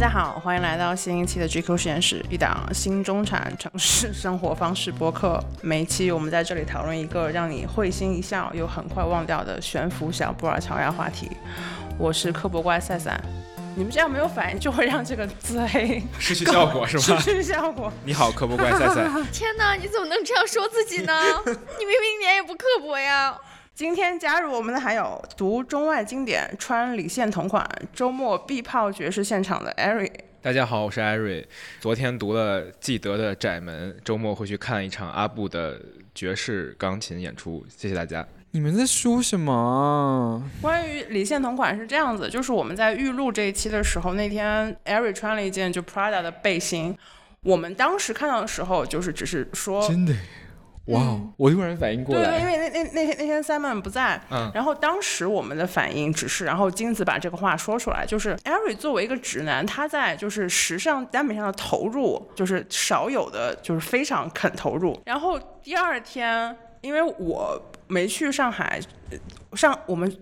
[0.00, 5.38] 家好，欢迎来到新一期的 GQ 实验室，一档新中产城市生活方式播客。
[5.60, 11.30] 每一期我们在这里讨论一个让你会心一笑又很快忘掉的悬浮小布尔乔亚话题。
[11.98, 13.20] 我是科博怪赛赛，
[13.76, 17.20] 你们这样没有反应就会让这个 自黑失去效果是吧？
[17.20, 17.92] 失去效果。
[18.02, 19.06] 你好，科博怪赛赛。
[19.30, 21.12] 天哪，你怎么能这样说自己呢？
[21.44, 23.36] 你明明一点也不刻薄呀。
[23.80, 30.12] 今天加入我们的还有读中外经典、穿李现同款、周末必泡爵士现场的艾瑞。
[30.42, 31.48] 大家好，我是艾瑞。
[31.80, 35.80] 昨天读了记得的《窄门》，周末会去看一场阿布的
[36.14, 37.64] 爵士钢琴演出。
[37.74, 38.28] 谢谢大家。
[38.50, 40.42] 你们在说什么？
[40.60, 46.94] 关于李现同款是这样子，就是我们在预录这一期的时候，那天艾瑞穿了一件就 Prada 的背心。
[47.42, 50.14] 我们当时看到的时候，就是只是说真的。
[50.90, 51.18] 哇！
[51.36, 65.00] 我突然反应过来，对，因为那那那天那天 Simon 不在，嗯，然后当时我们的反应只是，然后金子把这个话说出来，就是 Ari 作为一个直男，他在就是时尚单品上的投入，就是少有的，就是非常肯投入。
[65.06, 68.80] 然后第二天，因为我没去上海，
[69.54, 70.14] 上我们。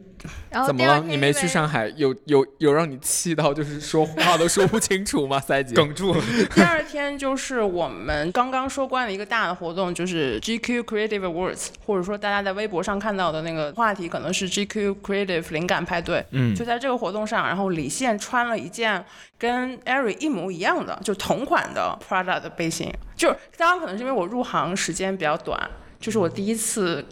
[0.67, 1.01] 怎么了？
[1.01, 5.39] 你没去上海，有有有让你气到就是说话都说不清楚吗？
[5.39, 6.21] 赛姐哽住了。
[6.55, 16.25] 第二天就是我们刚刚收官的一个大的活动，就是 GQ Creative Awards，或者说大家在微博上看到的那个话题，可能是 GQ Creative 灵感派对。
[16.31, 19.05] 嗯，就在这个活动上，然后李现穿了一件
[19.39, 22.93] 跟 Ari 一模一样的，就同款的 Prada 的背心。
[23.17, 25.59] 就是刚刚可能是因为我入行时间比较短，
[26.01, 27.05] 就是我第一次。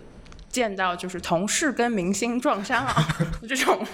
[0.57, 2.95] 见到就是同事跟明星撞衫啊，
[3.47, 3.85] 这种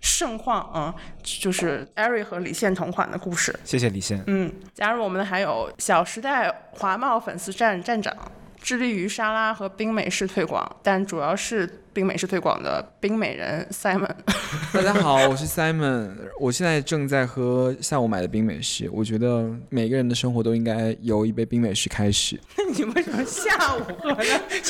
[0.00, 3.52] 盛况啊，就是艾瑞和李现同款的故事。
[3.64, 4.22] 谢谢李现。
[4.28, 6.48] 嗯，加入我们的还有《小时代》
[6.78, 8.16] 华贸粉丝站站长。
[8.62, 14.08] 致力于沙拉和冰美式推广，但主要是冰美式推广的冰美人 Simon。
[14.72, 18.88] 大家好，我是 Simon，我现在正在喝下午买的冰美式。
[18.92, 22.38] 我觉得每个人的生活都应该由一杯冰美式开始。
[22.56, 24.40] 那 你为什么下午喝呢？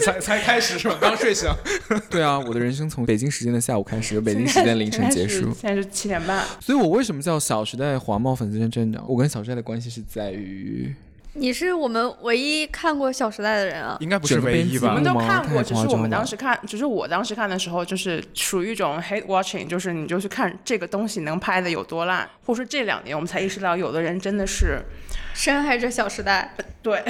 [0.00, 0.96] 才才开始是吧？
[1.00, 1.50] 刚睡醒。
[2.08, 5.52] 对啊，我的人生从北京时间的下午开始，由北京时间凌晨结束。
[5.52, 6.46] 现在是七点半。
[6.60, 9.04] 所以我为什么叫小时代华贸粉丝站站长？
[9.08, 10.94] 我跟小时代的关系是在于。
[11.34, 13.96] 你是我们唯一看过《小时代》的人啊？
[14.00, 14.88] 应该不是唯一吧？
[14.88, 24.82] 我们都看过，只是我们当时看，只是我当时看的时候，就是属于一种 hate watching，就是你就去看这个东西能拍的有多烂，或者说这两年我们才意识到，有的人真的是
[25.32, 26.52] 深爱着《小时代》。
[26.82, 27.00] 对，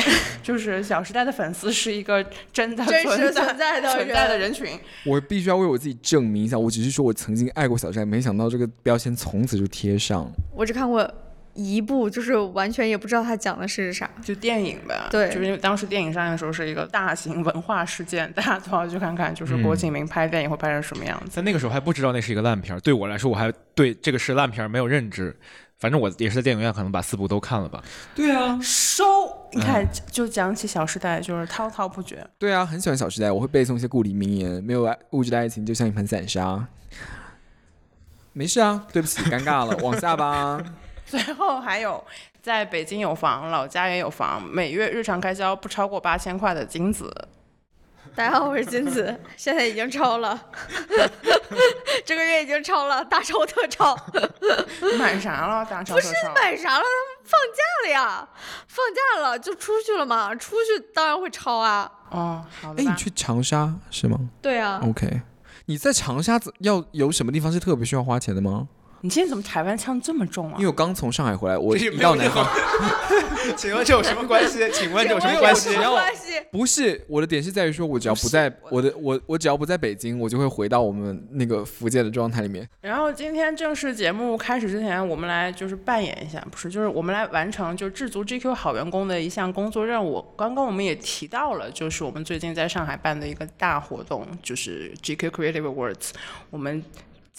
[0.42, 2.22] 就是《小时代》的粉丝是一个
[2.52, 4.78] 真的真实存在的存在的人群。
[5.06, 10.30] 我必须要为我自己证明一下，我只是说我曾经爱过《小时代》，没想到这个标签从此就贴上。
[10.54, 11.10] 我只看过。
[11.62, 14.98] 一部就是完全也不知道它讲的是啥，就电影呗。
[15.10, 21.30] 对，就是因为当时电影上映的时候是一个大型文化事件，大家都要去看看，就是郭敬明拍电影会拍成什么样子。
[21.30, 25.36] 在那个时候还不知道那是一个烂片，对我来说我还对这个是烂片没有认知。
[25.78, 27.82] 反正我也是在电影院可能把四部都看了吧。
[28.14, 29.02] 对啊，收！
[29.50, 32.22] 你看，就讲起《小时代》，就是滔滔不绝。
[32.38, 36.66] 对啊，很喜欢《小时代》，我会背诵一些故里名言：没有爱物质的爱情就像一盘散沙。
[38.34, 40.62] 没事啊，对不起，尴尬了，往下吧。
[41.10, 42.02] 最后还有，
[42.40, 47.12] 在北京有房，老家也有房，每月日常开销不超过八千块的金子。
[48.14, 50.40] 大家好，我是金子，现在已经超了，
[52.06, 53.96] 这个月已经超了，大超特超。
[54.96, 55.64] 买啥了？
[55.64, 56.08] 大超特超？
[56.08, 56.84] 不是买啥了？
[57.24, 58.28] 放假了呀，
[58.68, 61.90] 放假了就出去了嘛，出去当然会超啊。
[62.10, 62.84] 哦，好的。
[62.84, 64.16] 哎，你去长沙是吗？
[64.40, 64.80] 对啊。
[64.84, 65.22] OK，
[65.66, 68.68] 你在长沙要有什么地方是特别需要花钱的吗？
[69.02, 70.54] 你今天怎么台湾腔这么重啊？
[70.56, 72.46] 因为我刚从上海回来，我一到南方。
[73.56, 74.58] 请问这有什么关系？
[74.72, 75.70] 请问这有什么关系？
[76.52, 82.68] 不是我的点是在于说，我只要不在我的我我只要不在北京，我就会回到我们那个福建的状态里面。
[82.82, 90.22] 然后今天正式节目开始之前，我们来就是扮演一下，不是就是我们来完成就制足 GQ 好员工的一项工作任务。
[90.36, 96.10] 刚刚我们也提到了，就是我们最近在上海办的一个大活动，就是 GQ Creative Awards，
[96.50, 96.84] 我们。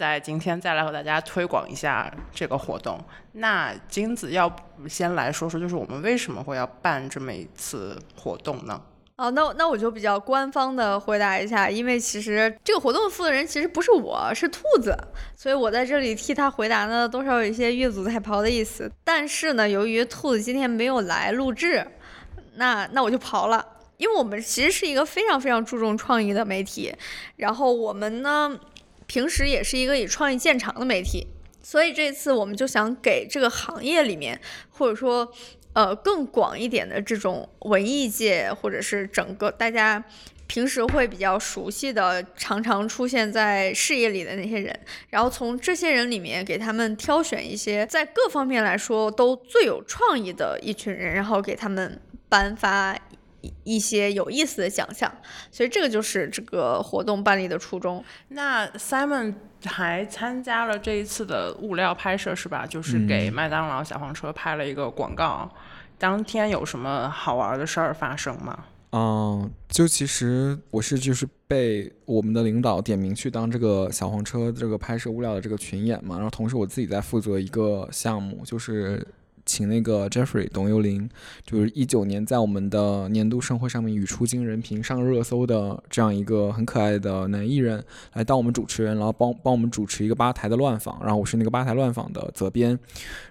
[0.01, 2.99] 在今天再来和大家推广一下这个活动。
[3.33, 4.51] 那金子要
[4.89, 8.81] 先来说说，就是我们为什么会要办这么一次活动呢？
[9.17, 14.97] 哦，那那我就比较官方的回答一下，因为其实这个活动的负责人其实不是我，是兔子，
[15.35, 18.91] 所以我在这里替他回答呢，多少有一些越俎代庖的意思。
[19.03, 21.85] 但是呢，由于兔子今天没有来录制，
[22.55, 23.63] 那那我就刨了，
[23.97, 26.91] 因为我们其实是一个非常非常注重创意的媒体，
[27.35, 28.59] 然后我们呢。
[29.11, 31.27] 平时也是一个以创意见长的媒体，
[31.61, 35.29] 所以这次我们就想给这个行业里面，或者说
[35.73, 40.01] 呃更广一点的这种文艺界，或者是整个大家
[40.47, 44.79] 平时会比较熟悉的、常常出现在视野里的那些人，
[45.09, 51.99] 然后从这些人里面给他们挑选一些在各方面来说都最有创意的一群人，然后给他们
[52.29, 52.97] 颁发。
[53.63, 55.11] 一些有意思的奖项，
[55.51, 58.03] 所以这个就是这个活动办理的初衷。
[58.29, 59.33] 那 Simon
[59.65, 62.65] 还参加了这一次的物料拍摄是吧？
[62.65, 65.49] 就是给麦当劳小黄车拍了一个广告。
[65.97, 68.65] 当天有什么好玩的事儿发生吗？
[68.91, 79.07] 嗯，就其实我是就是被我们的领导点名去当这个小黄车这个拍摄物料的这个群演嘛，然后同时我自己在负责一个项目，就是。
[79.51, 81.09] 请那个 Jeffrey 董又霖，
[81.45, 87.83] 就是一九年在我们的年度盛会上面语出惊人、评上热搜的这样一个很可爱的男艺人，
[88.13, 92.79] 来当我们主持人，然后帮帮我们主持一个吧台的乱访，然后我是那个吧台乱访的责编。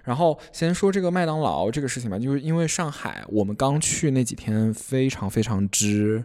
[0.03, 6.23] 然后先说这个麦当劳这个事情吧，就是因为上海我们刚去那几天非常非常之。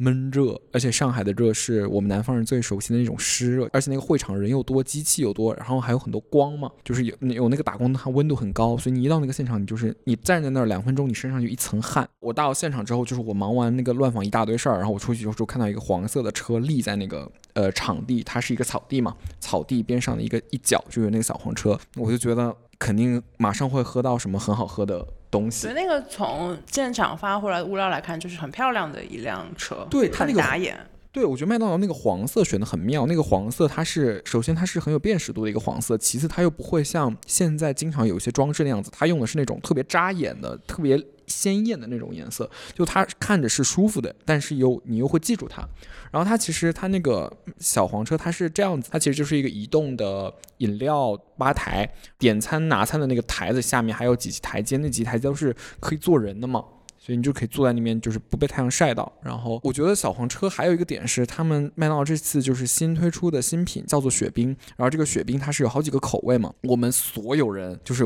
[0.00, 12.08] 闷热，而且上海的热是我们南方人最熟悉的那种湿热，而且那个会场人又多，机器又多，然后还有很多光嘛，就是有有那个打光灯，它温度很高，所以你一到那个现场，你就是你站在那儿两分钟，你身上就一层汗。
[12.20, 25.04] 我到现场之后，就是我忙完那个乱访一大堆事儿，然后我出去之后看到一个黄色的车立在那个呃场地，它是一个草地嘛，草地边上的一个一角就有那个小黄车，我就觉得肯定马上会喝到什么很好喝的。
[25.30, 30.78] 东西，对那个从现场发回来的物料来看，就是很漂亮的一辆车，对，它那个打眼。
[31.10, 33.06] 对，我觉得麦当劳那个黄色选的很妙。
[33.06, 41.02] 那个黄色它是首先它是很有辨识度的一个黄色，其次它又不会像现在经常有一些装置那样子，它用的是那种特别扎眼的、特别
[41.38, 45.62] 鲜艳的那种颜色，就它看着是舒服的，但是又你又会记住它。
[46.10, 51.88] 然后它其实它那个小黄车它是这样子，它其实就是一个移动的饮料吧台，
[52.18, 56.64] 点餐拿餐的那个台子下面还有几级台阶，那几台阶都是可以坐人的嘛，
[56.98, 59.12] 所以你就可以坐在那边，就是不被太阳晒到。
[59.22, 68.04] 然后我觉得小黄车还有一个点是，他们麦当劳这次就是新推出的新品叫做雪冰，然后这个雪冰它是有好几个口味嘛，我们所有人就是。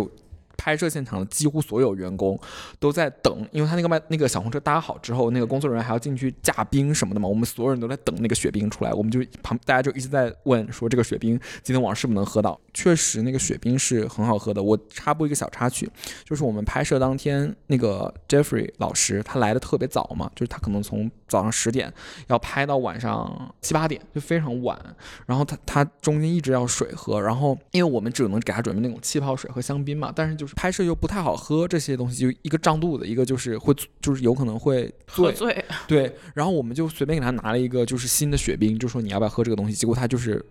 [0.62, 2.38] 拍摄现场的几乎所有员工
[2.79, 7.29] 都在等，因为他那个卖那个小红车搭好之后，那个工作人员还要进去架冰什么的嘛。
[7.29, 12.56] 我们所有人都在等那个雪冰出来，我们就旁大家就一直在问说这个雪冰今天晚上是不是能喝到？
[12.73, 14.62] 确实那个雪冰是很好喝的。
[14.62, 15.91] 我插播一个小插曲，
[16.25, 21.93] 就是我们拍摄当天那个 Jeffrey 老师他来的特别早嘛，就是他可能从早上十点
[22.29, 24.79] 要拍到晚上七八点，就非常晚。
[25.26, 30.51] 然后他他中间一直要水喝，然后因为我们只能给他准备那种气泡水和香槟嘛，但是就是。
[30.54, 35.64] 拍摄又不太好喝，这些东西就一个胀肚子，一个就是会就是有可能会喝醉。
[35.87, 39.75] 对，然后我们就随便给他拿了一个就是新的雪冰，就说你要不要喝这个东西？
[39.75, 40.44] 结果他就是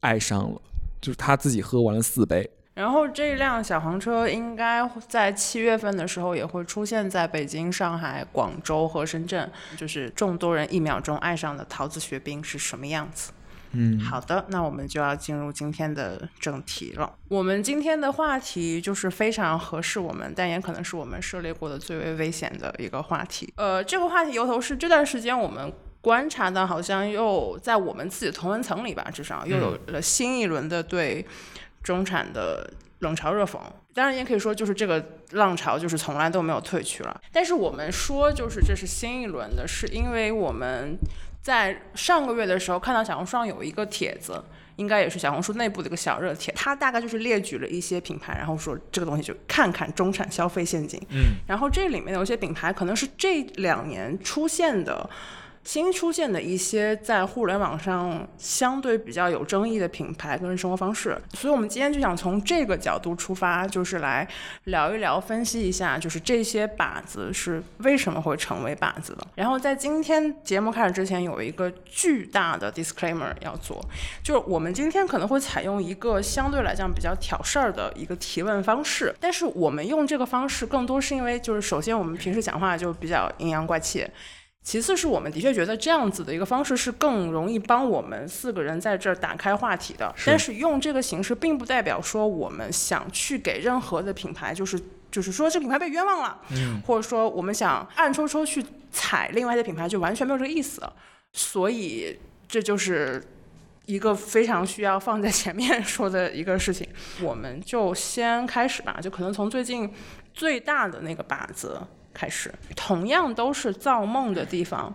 [0.00, 0.60] 爱上了，
[1.00, 2.48] 就是他自己喝完了四杯。
[2.74, 13.32] 然后这辆小黄车应该在七月份的时候也会出现在北京、上海、广州和深圳，就是众多人一秒钟爱上的桃子雪冰是什么样子？
[13.72, 17.14] 嗯，好的，那我们就要进入今天的正题了。
[17.28, 23.52] 我们今天的话题就是非常合适我们，但也可能是我们涉猎过的最为危险的一个话题。
[23.56, 25.70] 呃，这个话题由头是这段时间我们
[26.00, 31.26] 观察到，好像又在我们自己的同文层里吧，至少又有了新一轮的对
[31.82, 33.58] 中产的冷嘲热讽。
[33.92, 37.20] 当然，也可以说就是这个浪潮就是从来都没有退去了。
[37.32, 40.96] 但是我们说就是这是新一轮的，是因为我们。
[41.40, 44.44] 在上个月的时候，看到小红书上有一个帖子，
[44.76, 51.00] 应该也是小红书内部的一个小热帖，它大概就是列举了一些品牌，然后说这个东西就看看中产消费陷阱。
[51.10, 55.08] 嗯，然后这里面有一些品牌可能是这两年出现的。
[55.68, 64.26] 新出现的一些在互联网上相对比较有争议的品牌跟生活方式，所以我们今天就想从这个角度出发，就是来
[64.64, 69.26] 聊一聊、分析一下，就是这些靶子是为什么会成为靶子的。
[69.34, 73.78] 然后在今天节目开始之前，有一个巨大的 disclaimer 要做，
[74.22, 84.06] 就是我们今天可能会采用一个相对来讲比较挑事儿的一个提问方式，但是我们用这个方式更多是因为，就是首先我们平时讲话就比较阴阳怪气。
[84.62, 90.14] 其次是我们的确觉得这样子的一个方式是更容易帮我们四个人在这儿打开话题的。
[90.26, 94.78] 但是用这个形式，并不代表说我们想去给任何的品牌，就是
[95.10, 96.38] 就是说这个品牌被冤枉了，
[96.86, 100.82] 或者说我们想暗戳戳去踩另外的品牌，就完全没有这个意思。
[101.32, 103.22] 所以这就是
[103.86, 106.86] 一个非常需要放在前面 说的一个事情。
[107.22, 109.90] 我们就先开始吧，就可能从最近
[110.34, 111.80] 最大的那个靶子。
[112.18, 114.92] 开始，同样都是造梦的地方，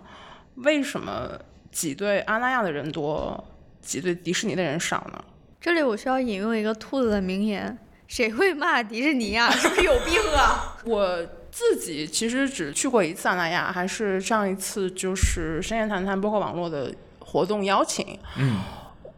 [0.55, 1.39] 为什么
[1.71, 3.41] 挤兑阿那亚的人多，
[3.81, 5.23] 挤兑迪士尼的人少呢？
[5.61, 7.77] 这里我需要引用一个兔子的名言：
[8.07, 9.49] 谁会骂迪士尼啊？
[9.55, 10.77] 是不是有病啊？
[10.83, 18.19] 我自己其实只去过一次阿那亚，还是上一次就是深夜谈谈包括网络的活动邀请。
[18.37, 18.59] 嗯，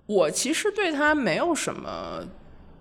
[0.05, 2.23] 我其实对他没有什么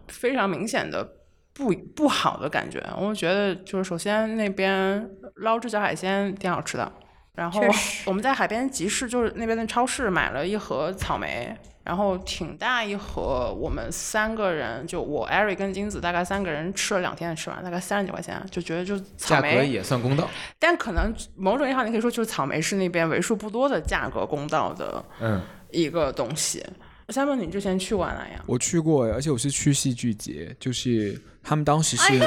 [0.09, 1.09] 非常明显的
[1.55, 2.85] 不不好的感觉。
[2.99, 6.93] 我觉得就是首先那边捞只小海鲜挺好吃的，
[7.35, 7.63] 然后
[8.05, 11.57] 我们在海边集市就是那边的超市买了一盒草莓。
[11.85, 20.27] 然后挺大一盒，我们三个人就我艾瑞跟金子大概三个人吃了两天吃完，大概三十几块钱，就觉得就草价格莓，也算公道。
[20.59, 25.43] 但可能某种意义上你可以说就是草莓是那边为数不多的价格公道的嗯，
[25.73, 26.65] 一个东西。
[27.13, 28.43] 三问你之前去过了呀？
[28.47, 32.19] 我去过，而且我是去戏剧节，就是他们当时是，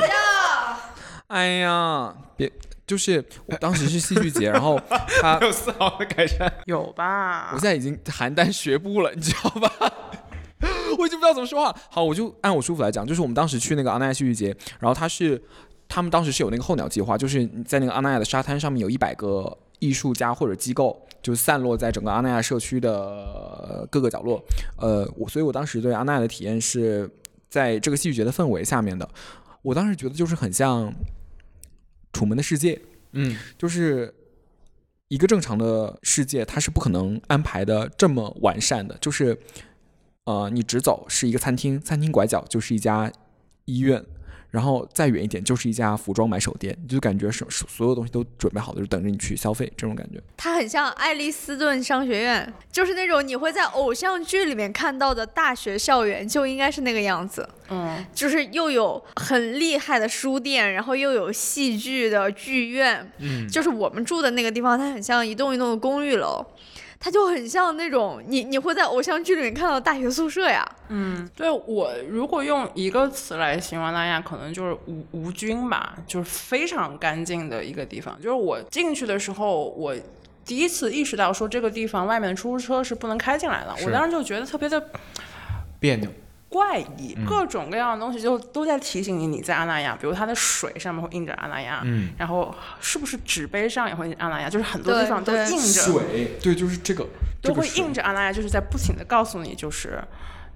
[1.27, 2.51] 哎呀，别，
[2.85, 4.79] 就是我当时是戏剧节，然后
[5.21, 6.51] 他没 有丝毫的改善。
[6.65, 7.69] 有吧我现？
[7.69, 9.71] 在已经邯郸学步了，你知道吧？
[10.97, 11.75] 我已经不知道怎么说话。
[11.89, 15.41] 好，我就按我舒服来讲，就是我们当时去那个阿那亚戏剧节，然后他是
[15.87, 24.41] 他们当时是有那个候鸟计划，就是在那个阿那亚的沙滩上面有一百个艺术家或者机构，就散落在整个阿那亚社区的呃各个角落。
[24.77, 27.09] 呃，我所以，我当时对阿那亚的体验是
[27.49, 29.09] 在这个戏剧节的氛围下面的。
[29.61, 30.89] 我当时觉得就是很像
[32.13, 32.75] 《楚门的世界》，
[33.11, 34.13] 嗯，就是
[35.09, 38.97] 一个正常的世界，它是不可能安排的这么完善的。
[39.01, 39.37] 就是，
[40.23, 43.11] 呃，你直走是一个餐厅，餐厅拐角就是一家
[43.65, 44.01] 医院，
[44.49, 50.21] 然后再远一点就是一家服装买手店，你就感觉是是所有东西都准备好了，就等着你去消费这种感觉。
[50.37, 57.47] 它很像爱丽斯顿商学院，就是那种你会在偶像剧里面看到的大学校园，就应该是那个样子。
[57.69, 66.45] 嗯，就是又有很厉害的书店，然后又有戏剧的剧院，嗯，就是我们住的那个地方，它很像一栋一栋的公寓楼，
[66.99, 70.67] 它就很像那种你你会在偶像剧里面看到的大学宿舍呀。
[70.89, 78.15] 嗯对我如果用一个词来形容那亚，可能就是无无菌吧，就是非常干净的一个地方。
[78.21, 79.95] 就是我进去的时候，我
[80.45, 84.83] 第一次意识到说这个地方外面的出租车是不能开进来的，我当时就觉得特别的
[85.79, 86.09] 别扭。
[86.49, 97.05] 怪异，各种各样的东西就都在提醒你你在阿那亚，比如它的水上面会印着阿那亚，嗯，然后是不是纸杯上也会印阿那亚，就是很多地方都印着，水，对，就是这个，
[97.41, 100.01] 都会印着阿那亚，就是在不停的告诉你，就是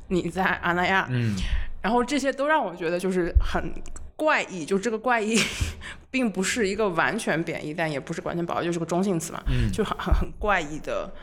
[0.07, 1.35] 你在阿那亚，嗯，
[1.81, 3.73] 然后这些都让我觉得就是很
[4.15, 5.37] 怪异，就这个怪异
[6.09, 11.13] 并不是一个完全贬义，但也不是完全褒义，就是个中性词嘛，嗯就很很很怪异的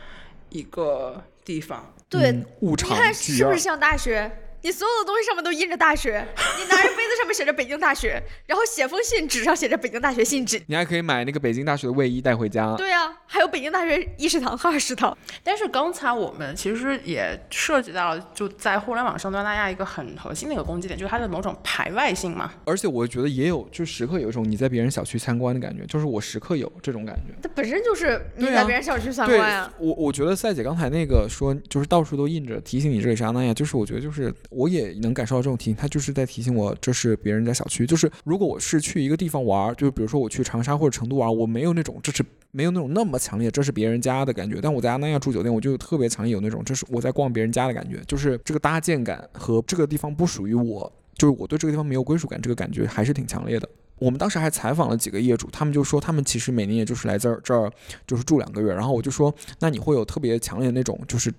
[0.49, 1.91] 一个地方。
[2.07, 4.31] 对，你看是不是像大学？
[4.61, 6.25] 你所有的东西上面都印着大学，
[6.59, 10.61] 你拿着杯子上面写着北京大学，然后写封信纸上写着北京大学信纸。
[10.67, 12.75] 你还可以买那个北京大学的卫衣带回家。
[12.75, 15.17] 对啊，还有北京大学一食堂和、二食堂。
[15.43, 22.51] 但是刚才我们其实也涉及到，就在互联网上对大家一个很核心的一个攻击点，就是它的某种排外性嘛。
[22.65, 27.33] 而且我觉得也有，就时刻有一种你在别人小区参观的感觉，就是我时刻有这种感觉。
[27.41, 29.73] 它本身就是你在别人小区参对观啊。
[29.79, 37.85] 我，我觉得赛姐刚才那个说，就是到处都印着提醒你这里是阿那亚，就是我觉得就是我也能感受到这种提醒，他就是在提醒我这是别人家小区。
[37.85, 53.69] 就是如果我是去一个地方玩儿，就比如说我去长沙或者成都玩儿，我没有那种这是没有那种那么强烈这是别人家的感觉，但我在阿那亚住酒店，我就特别强烈有那种这是我在逛别人家的感觉，就是这个搭建感和这个地方不属于我，就是我对这个地方没有归属感，这个感觉还是挺强烈的。
[53.99, 57.69] 我们当时还采访了几个业主，他们就说他们其实每年也就是来这儿这儿
[58.07, 61.31] 就是住两个月，然后我就说，那你会有特别强烈的那种，就是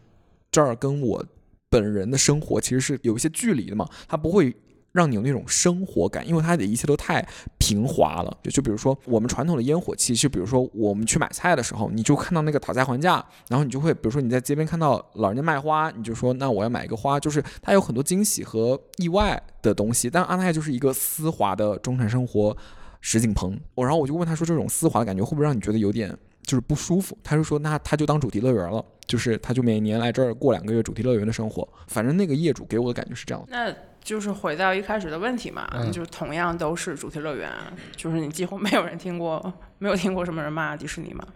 [0.53, 1.25] 这儿跟我
[1.71, 4.55] 本人的生活其实是有一些距离的嘛，它不会
[4.93, 7.25] 让你有那种生活感，因为它的一切都太
[7.59, 8.39] 平滑了。
[8.43, 20.11] 就就比如说我们传统的烟火气，就比如说我们去买菜的时候，你就看到那个讨价还价，然后你就会比如说你在街边看到老人家卖花，你就说那我要买一个花，就是它有很多惊喜和意外的东西。
[20.11, 22.57] 但阿泰就是一个丝滑的中产生活
[23.01, 26.13] 实景棚，我然后我就问他说这种丝滑的感觉会不会让你觉得有点
[26.43, 27.17] 就是不舒服？
[27.23, 28.85] 他就说那他就当主题乐园了。
[29.07, 33.49] 就是他就每年来这儿过两个月主题乐园的生活，反正那个业主给我的感觉是这样的。
[33.51, 37.51] 那就是回到一开始的问题嘛，嗯就是同样都是主题乐园，
[37.97, 41.27] 就是你几乎没有人听过，没有听过什么人骂迪士尼嘛。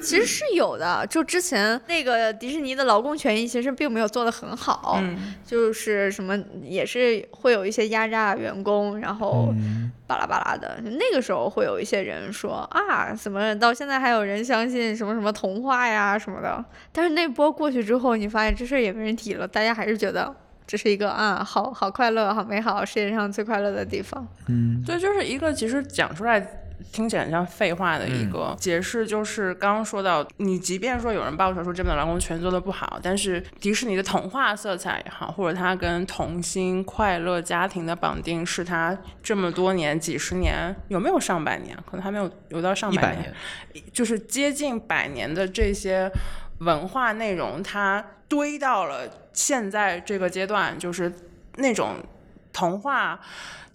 [0.00, 9.52] 其实是有的，就之前那个迪士尼的劳工权益其实并没有做得很好，嗯，就是什么也是会有一些压榨员工，然后
[10.06, 10.80] 巴拉巴拉的。
[10.84, 16.64] 那个时候会有一些人说啊，怎么到现在还有人相信什么什么童话呀什么的？
[16.92, 20.34] 但是那波过去之后，你发现这事儿也没人提了，大家还是觉得
[20.66, 24.26] 这是一个啊，好好快乐、好美好，世界上最快乐的地方。
[24.48, 41.76] 嗯，对，就是一个其实讲出来听起来很像废话的一个解释，就是刚刚说到，你即便说有人爆出来说这本《蓝宫全》做的不好，但是迪士尼的童话色彩也好，或者它跟童心、快乐家庭的绑定，是它这么多年、几十年，有没有上百年？
[41.84, 43.32] 可能还没有有到上百年，
[43.92, 46.10] 就是接近百年的这些
[46.58, 51.12] 文化内容，它堆到了现在这个阶段，就是
[51.56, 51.96] 那种
[52.58, 53.20] 童话。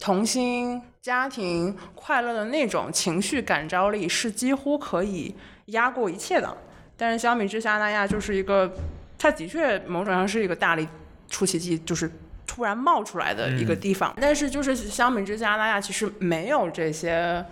[0.00, 5.34] 童心、家庭、快乐的那种情绪感召力是几乎可以
[5.66, 6.54] 压过一切的。
[6.94, 8.70] 但是相比之下，那亚就是一个，
[9.16, 10.86] 它的确某种上是一个大力
[11.30, 12.10] 出奇迹，就是
[12.46, 14.14] 突然冒出来的一个地方。
[14.20, 17.42] 但是就是相比之下，那亚其实没有这些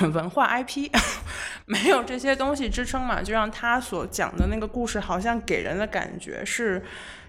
[0.00, 0.88] 文化 IP，
[1.66, 6.82] 没有这些东西支撑嘛，就让他所讲的那个故事好像给人的感觉是。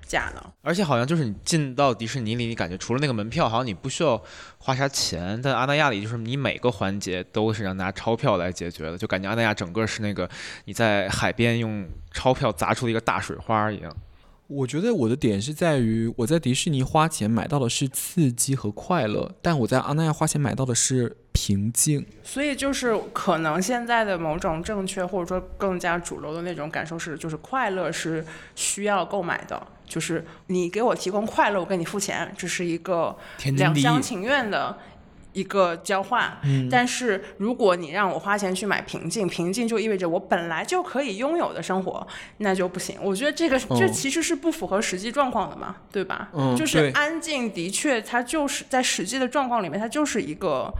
[0.10, 4.20] 假的，而且好像就是你进到迪士尼里，你感觉除了那个门票，好像你不需要
[4.58, 5.40] 花啥钱。
[5.42, 10.28] 但阿那亚里就是你每个环节都是要拿钞票来解决的，就感觉阿那亚整个是那个
[10.66, 13.96] 你在海边用钞票砸出了一个大水花一样。
[14.48, 22.04] 我觉得我的点是在于，我在迪士尼花钱买到的是刺激和快乐，但我在阿那亚花钱买到的是平静。
[22.24, 28.26] 所以就是可能现在的某种正确或者说更加主流的那种感受是，就是快乐是
[28.56, 29.68] 需要购买的。
[29.90, 33.18] 就是你给我提供快乐，我给你付钱，这是一个
[33.58, 34.78] 两厢情愿的
[35.34, 36.38] 一个交换。
[36.70, 42.98] 但是如果你让我花钱去买平静，平静就意味着我本来就可以拥有的生活，那就不行。
[43.02, 46.30] 我觉得这个这其实是不符合实际状况的嘛，对吧？
[46.56, 50.72] 就是安静的确，它就是在实际的状况里面，它就是一个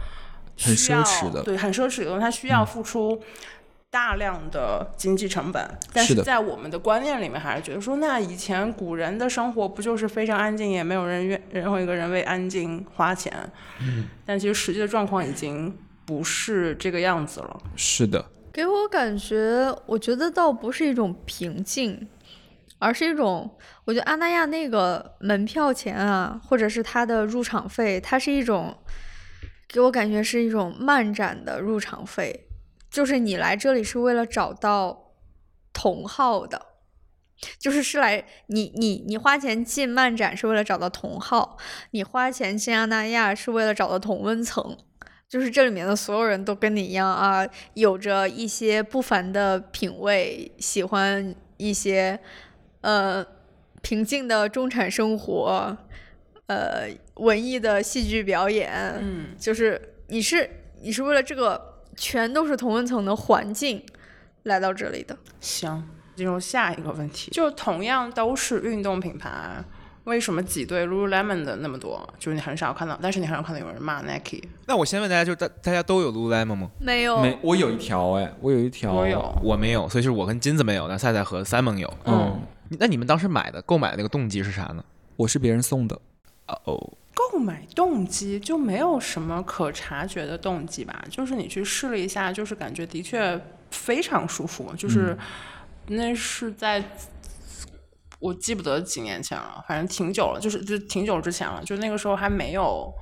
[0.58, 3.20] 很奢侈的，对，很奢侈的东西，它需要付出。
[3.90, 13.32] 大量的经济成本，但是在我们的观念里面，还是觉得说，那以前古人的生活不就是非常安静，也没有人愿任何一个人为安静花钱。
[13.80, 17.60] 嗯，但其实实际的状况已经不是这个样子了。
[17.74, 22.08] 是的，给我感觉，我觉得倒不是一种平静，
[22.78, 28.72] 而是一种，我觉得阿那亚那个门票钱啊，或者是它的入场费，它是一种，
[29.66, 32.46] 给我感觉是一种漫展的入场费。
[32.90, 35.14] 就是你来这里是为了找到
[35.72, 36.66] 同好的，
[37.56, 41.56] 就是是来你你你花钱进漫展是为了找到同好，
[41.92, 44.76] 你花钱进阿那亚是为了找到同温层，
[45.28, 52.18] 就是这里面的所有人都跟你一样啊，有着一些不凡的品味，喜欢一些
[52.80, 53.24] 呃
[53.80, 55.76] 平静的中产生活，
[56.46, 61.69] 呃文艺的戏剧表演，嗯，就是你是你是为了这个。
[62.00, 63.84] 全都是同温层的环境
[64.44, 65.14] 来到这里的。
[65.38, 65.86] 行，
[66.16, 69.62] 进入下一个问题，就同样都是运动品牌，
[70.04, 72.08] 为什么挤兑 Lululemon 的那么多？
[72.18, 74.42] 就是你很少看到，但是你很少看到有人骂 Nike。
[74.66, 76.70] 那我先问大家，就是大大家都有 Lululemon 吗？
[76.80, 81.92] 没有，没，我有一条哎，我有一条，我有，我没有，所以就是我跟金子没有，那赛赛和 Simon 有。
[82.06, 82.40] 嗯，
[82.78, 84.82] 那你们当时买的购买的那个动机是啥呢？
[85.16, 86.00] 我是别人送的。
[86.64, 86.94] 哦。
[87.12, 93.38] 购买动机就没有什么可察觉的动机吧，就是你去试了一下，就是感觉的确
[93.70, 95.16] 非常舒服，就是
[95.88, 96.82] 那是在
[98.18, 102.92] 我记不得几年前了，反正挺久了，就是就挺久之前了，就那个时候还没有，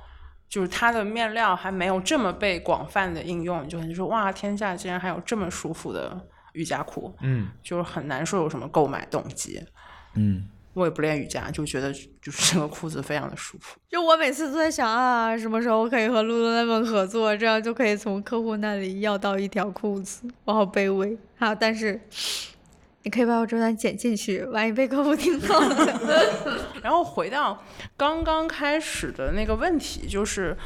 [0.49, 9.63] 就是它的面料还没有这么被广泛的应用，就你说哇，天下竟然还有这么舒服的瑜伽裤，嗯，就是很难说有什么购买动机，
[10.15, 10.49] 嗯。
[10.79, 13.77] 我也不练瑜伽，就觉得就是这个裤子非常的舒服。
[13.89, 20.27] 就我每次都在想啊，什么时候可以和 lululemon 合作，这样就可以从客户那里要到一条裤子。
[20.45, 21.99] 我好卑微好，但是
[23.03, 25.99] 你可以把我这段剪进去，万一被客户听到了。
[26.81, 27.61] 然后回到
[27.97, 30.57] 刚刚开始的那个问题，就是。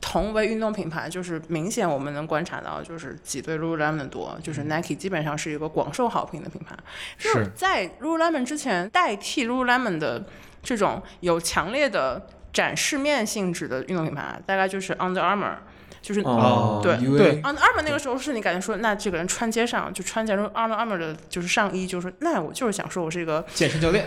[0.00, 6.74] 同为运动品牌，就是明显我们能观察到，就是挤兑 Lululemon 多，就是 Nike 基本上是一个广受好评的品牌。
[7.18, 10.24] 是在 Lululemon 之前，代替 Lululemon 的
[10.62, 15.56] 这种有强烈的展示面性质的运动品牌，大概就是 Under Armour，
[16.00, 24.06] 就是哦对对 Under Armour 那个时候是你感觉说，那这个人穿街上就穿件 Under Armour 的就是上衣，就是那我就是想说我是一个健身教练，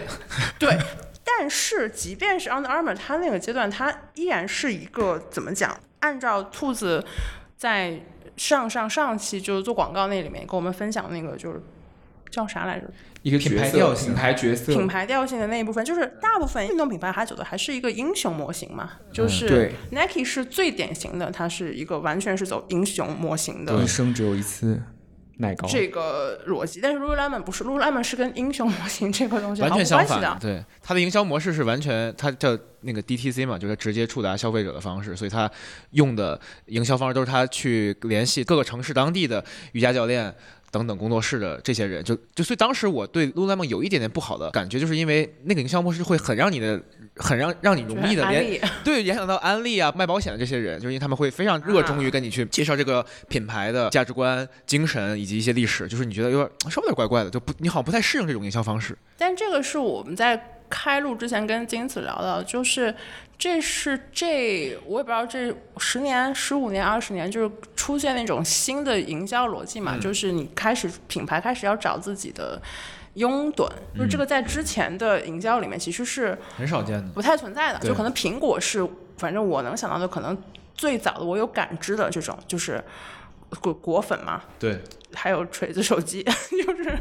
[0.58, 0.76] 对。
[1.24, 5.80] 但是，即便是 Under Armour，它那个阶段，它依然是一个怎么讲？
[6.00, 7.04] 按照兔子
[7.56, 8.02] 在
[8.36, 11.62] 上上上期就是做广告那里面跟我们分享那个，就是
[12.30, 12.88] 叫啥来着？
[13.22, 18.92] 一个品牌调性，品牌角色，品牌调性的那一部分，就是大部分运动品牌还走的还是一个英雄模型嘛？
[19.14, 24.82] 就是 Nike 是最典型的，它是一个完全是走英雄模型的，一生只有一次。
[25.44, 26.80] 奶糕这个逻辑。
[26.82, 30.38] 但是 Lululemon 不是，Lululemon 是跟英雄模型这个东西完全相反关的。
[30.42, 35.50] 对，它的营销模式是完全，它叫那个 DTC 嘛，就是直接触达消费者的方式，所以它
[35.92, 40.34] 用的营销方式都是他去联系各个城市当地的瑜伽教练。
[40.74, 46.82] 等等工作室的这些人，就就所以当时我对 Lululemon 有一点点不好的感觉，就是因为那个营销模式会很让你的，
[47.18, 58.98] 很让让你容易的联对联想到安利啊、卖保险的这些人，就是因为他们会非常热衷于跟你去介绍这个品牌的价值观、精神以及一些历史，就是你觉得有点稍微有点怪怪的，就不你好像不太适应这种营销方式。
[59.16, 62.94] 但这个是我们在开录之前跟金子聊到，就是
[63.38, 72.60] 这是这我也不知道这十年、十五年、二十年，就是出现那种新的营销逻辑嘛，就是你开始品牌开始要找自己的
[73.14, 77.08] 拥趸，就是这个在之前的营销里面其实是很少见的。
[77.14, 78.84] 不太存在的，就可能苹果是，
[79.18, 80.36] 反正我能想到的，可能
[80.74, 82.84] 最早的我有感知的这种就是
[83.56, 84.80] 果果粉嘛，对，
[85.14, 86.98] 还有锤子手机， 就是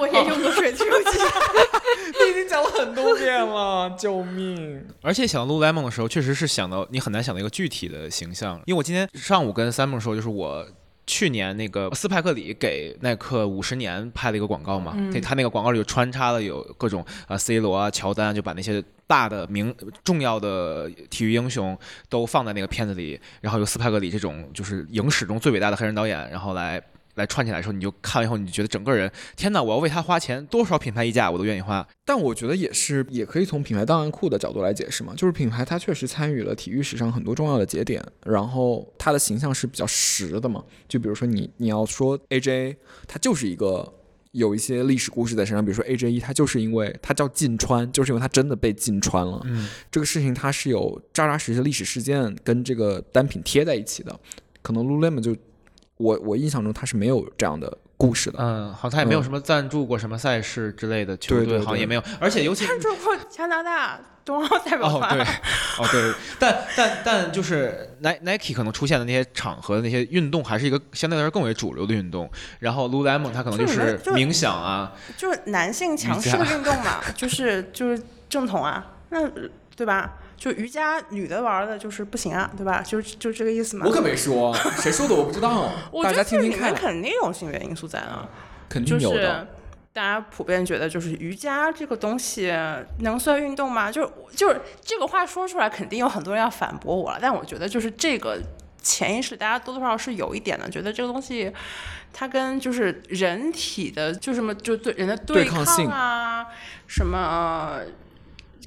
[0.00, 1.18] 我也用过锤子手机。
[2.24, 4.86] 你已经讲了很多遍了，救命！
[5.02, 10.66] 而且想到 Lululemon 的时候，确实是想到你很难想到一个具体的形象，因为我今天上午跟 Simon 说，就是我。
[11.10, 21.76] 去年那个斯派克里给耐克五十年拍了一个广告嘛，他他那个广告里就穿插了有各种啊 C 罗啊、乔丹，就把那些大的名重要的体育英雄
[22.08, 26.80] 都放在那个片子里，然后由斯派格里这种就是影史中最伟大的黑人导演，然后来
[27.14, 29.60] 来串起来的时候，你就看完以后，你就觉得整个人，天哪！
[29.60, 31.84] 我要为他花钱，多少品牌溢价我都愿意花。
[32.04, 40.62] 但我觉得也是，也可以从品牌档案库的角度来解释嘛，就是品牌它确实参与了体育史上很多重要的节点，然后它的形象是比较实的嘛。
[40.86, 42.76] 就比如说你你要说 AJ，
[43.08, 43.92] 它就是一个
[44.38, 49.40] 有一些历史故事在身上，比如说 AJ 一，它就是因为它叫禁穿，就是因为它真的被禁穿了。
[49.44, 54.18] 嗯，这个事情它是有扎扎实实的历史事件跟这个单品贴在一起的，
[54.62, 55.36] 可能 Lululemon 就
[55.96, 58.38] 我我印象中它是没有这样的故事的。
[58.40, 65.16] 嗯，好像他也没有嗯什么赞助过什么赛事之类的球队，对对对好像也没有，而且尤其赞助过加拿大 冬奥代表哦，团。
[65.16, 72.30] 对，哦对，但但但就是 Nike Nike 可能出现的那些场合的、那些运动，还是一个相对来说更为主流的运动。
[72.60, 79.26] 然后 Lululemon 它可能就就是冥想啊，就是男性强势的运动嘛，就是就是正统啊，那
[79.74, 80.17] 对吧？
[80.38, 82.80] 就瑜伽女的玩的就是不行啊，对吧？
[82.86, 83.84] 就就这个意思嘛。
[83.84, 88.26] 我可没说， 谁说的我不知道，大我觉得这家听听看，里面肯定有性别因素在啊，
[88.68, 89.48] 肯就是定有的。
[89.92, 92.54] 大家普遍觉得就是瑜伽这个东西
[93.00, 93.90] 能算运动吗？
[93.90, 97.18] 就是就是这个话说出来，肯定有很多人要反驳我了。
[97.20, 98.40] 但我觉得就是这个
[98.80, 101.52] 潜意识，大家多多少少是有一点的，觉得这个东西
[102.12, 106.46] 它跟就是人体的就什么就对人的对抗抗性啊，
[106.86, 107.80] 什么。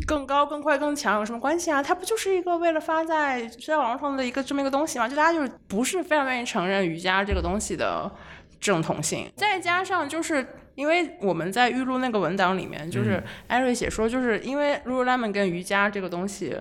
[0.07, 1.81] 更高、更快、更强有什么关系啊？
[1.81, 5.07] 它不就是一个为了发在社交网络上的一个这么一个东西吗？
[5.07, 8.11] 就大家就是不是非常愿意承认瑜伽这个东西的
[8.59, 16.55] 正统性，再加上就是因为我们在预录那个文档里面，就是艾瑞写说，就是因为 Lululemon 跟瑜伽这个东西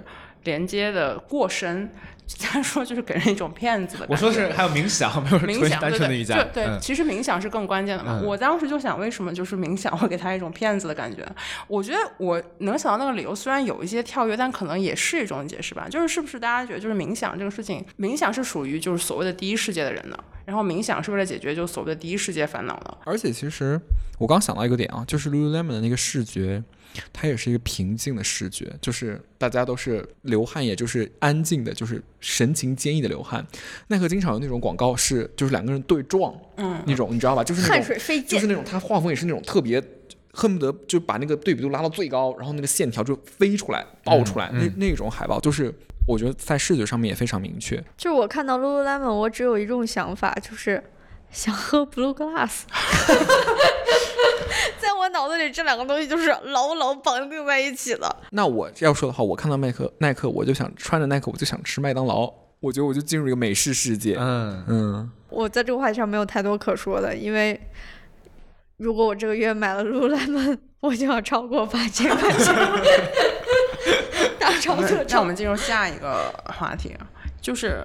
[0.45, 1.91] 连接的过深，
[2.39, 4.15] 他说就是给人一种骗子的感觉。
[4.15, 6.45] 我说的是还有冥想，没有纯冥想，对对，单纯的瑜伽就。
[6.53, 8.19] 对，嗯其实冥想是更关键的嘛。
[8.21, 11.27] 嗯我当时就想，为什么就是冥想会给他一种骗子的感觉？
[11.67, 15.87] 我觉得我能想到那个理由，虽然有一些跳跃，但可能也是一种解释吧。
[15.91, 22.99] 就是是不是大家觉得，就是冥想这个事情，冥想是属于就是所谓的第一世界的人的，然后冥想是为了解决就是所谓的第一世界烦恼的。
[23.05, 23.81] 而且其实
[24.19, 26.63] 我刚想到一个点啊，就是 Lululemon 的那个视觉，
[27.13, 33.47] 它也是一个平静的视觉，就是大家都是流汗，也就是安静的，就是神情坚毅的流汗。
[33.89, 37.45] 奈何经常有那种广告是，就是两个人对撞，嗯，那种你知道吧？
[37.45, 39.83] 就是那汗种水飞溅，就是那种他画风也是那种特别。
[40.33, 45.75] 恨不得就把那个对比度拉到最高，然后那个线条就飞出来、爆出来，嗯那那种海报，就是
[46.07, 47.77] 我觉得在视觉上面也非常明确。
[47.97, 50.81] 就是我看到 Lululemon，我只有一种想法，就是
[51.31, 52.63] 想喝 Blue Glass。
[54.79, 58.25] 在我脑子里，这两个东西就是牢牢绑定在一起了。
[58.31, 62.33] 那我要说的话，我看到耐克，耐克我就想穿着耐克，我就想吃麦当劳。
[62.61, 64.17] 我觉得我就进入一个美式世界。
[64.19, 67.59] 嗯，嗯，我在这个话题上没有太多可说的，因为
[68.77, 72.55] 如果我这个月买了 Lululemon，我就要超过八千块钱，
[74.39, 75.25] 大超特那我。
[75.25, 77.07] 们进入下一个话题，啊，
[77.41, 77.83] 就是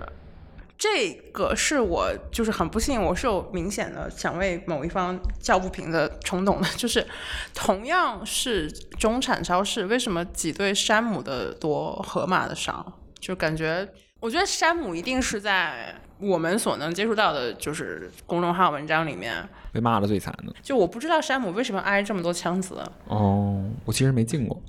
[0.78, 7.06] 这个是我就是很不幸，我是有明显的想为某一方叫不平的冲动的，就是
[7.54, 13.00] 同样是中产超市，为什么挤兑山姆的多，盒马的少？
[13.20, 13.88] 就感觉，
[14.20, 20.54] 我觉得山姆一定是在我们所能接触到的，就是公众号文章里面，被骂的最惨的。
[20.62, 22.84] 就我不知道山姆为什么挨这么多枪子。
[23.08, 24.62] 哦，我其实没进过。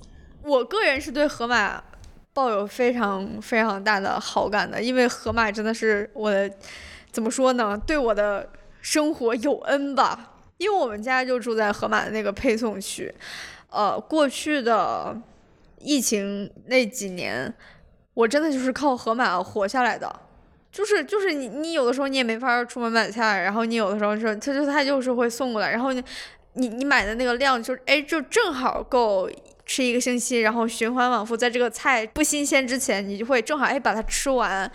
[0.43, 1.83] 我个人是对盒马
[2.37, 6.51] 抱有非常非常大的好感的，因为盒马真的是我的
[7.11, 8.47] 怎么说呢，对我的
[8.83, 10.35] 生活有恩吧。
[10.59, 13.11] 因为我们家就住在河马的那个配送区，
[13.71, 15.17] 呃，过去的
[15.79, 17.53] 疫情那几年，
[18.13, 20.15] 我真的就是靠河马活下来的。
[20.71, 26.05] 就是就是你你有的时候你也没法出门买菜，然后你有的时候是他就他就是会送过来，然后你
[26.53, 29.27] 你你买的那个量就哎就正好够
[29.67, 34.71] 吃一个星期，然后循环往复，在这个菜不新鲜之前，你就会正好哎把它吃完，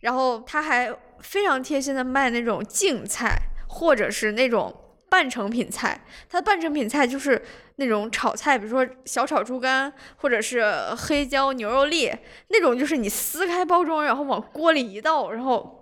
[0.00, 4.82] 然后他还非常贴心的卖那种净菜或者是那种。
[5.08, 7.40] 半成品菜，它的半成品菜就是
[7.76, 10.64] 那种炒菜，比如说小炒猪肝，或者是
[10.96, 12.12] 黑椒牛肉粒
[12.48, 15.75] 那种，就是你撕开包装，然后往锅里一倒，然后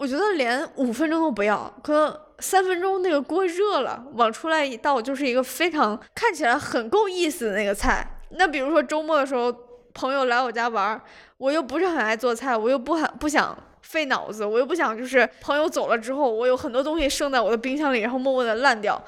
[0.00, 8.06] 我觉得连五分钟都不要，可能三分钟那个锅热了，往出来一倒，就是一个非常看起来很够意思的那个菜。
[8.30, 9.54] 那比如说周末的时候，
[9.92, 10.98] 朋友来我家玩，
[11.36, 13.54] 我又不是很爱做菜，我又不很不想。
[13.82, 19.02] 费脑子，我又不想就是朋友走了之后，我有很多东西剩在我的冰箱里，然后默默的烂掉，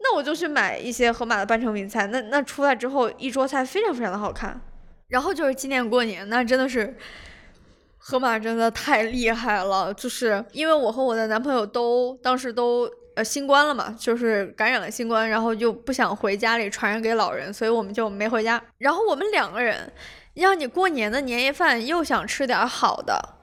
[0.00, 4.60] 那我就去买一些盒马的半成品菜，那那出来之后一桌菜非常非常的好看。
[5.08, 6.94] 然后就是今年过年，那真的是
[8.10, 18.58] 河马真的太厉害了，就是因为我和我的男朋友都当时都呃新冠了嘛，就是感染了新冠，然后就不想回家里传染给老人，所以我们就没回家。
[18.78, 19.92] 然后我们两个人，
[20.32, 23.37] 让你过年的年夜饭又想吃点好的。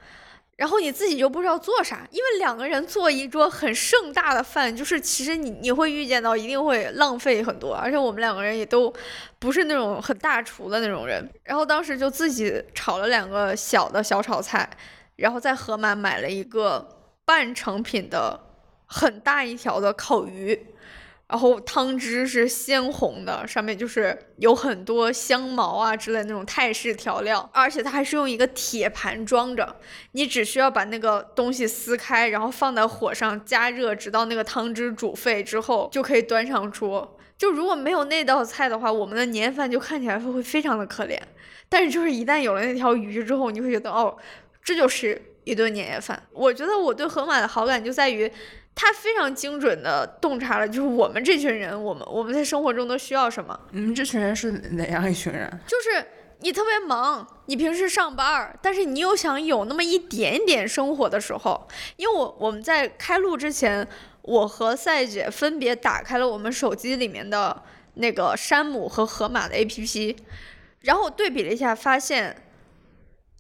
[0.58, 8.94] 然后你自己就不知道做啥，因为两个人做一桌很盛大的饭，就是其实你你会预见到一定会浪费很多，而且我们两个人也都
[9.38, 11.30] 不是那种很大厨的那种人。
[11.44, 14.70] 然后当时就自己炒了两个小的小炒菜，
[15.18, 16.88] 然后在盒马买了一个
[17.26, 18.40] 半成品的
[18.86, 20.68] 很大一条的烤鱼。
[21.28, 29.76] 然后汤汁是鲜红的，上面就是有很多香茅啊之类那种泰式调料，而且它还是用一个铁盘装着，
[30.12, 37.18] 你只需要把那个东西撕开，然后放在火上加热，直到那个汤汁煮沸之后就可以端上桌。
[37.38, 41.20] 就如果没有那道菜的话，我们的年夜饭就看起来会非常的可怜。
[41.68, 44.16] 但是就是一旦有了那条鱼之后，你会觉得哦，
[44.64, 46.22] 这就是一顿年夜饭。
[46.32, 48.32] 我觉得我对盒马的好感就在于。
[48.76, 53.58] 他非常精准的洞察了，就是我们这群人，我们我们在生活中都需要什么。
[53.72, 55.50] 你们这群人是哪样一群人？
[55.66, 56.06] 就是
[56.42, 61.66] 你特别忙，你平时上班，但是你又想有那么一点点生活的时候。
[61.96, 63.88] 因为我我们在开录之前，
[64.22, 70.18] 我和赛姐分别打开了我们手机里面的那个山姆和河马的 APP，
[70.82, 72.44] 然后对比了一下，发现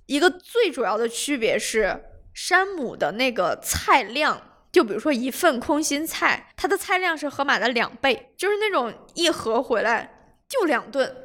[0.05, 4.41] 一个最主要的区别是山姆的那个菜量。
[4.75, 11.15] 就比如说一份空心菜，它的菜量是盒马的两倍，就是那种一盒回来就两顿，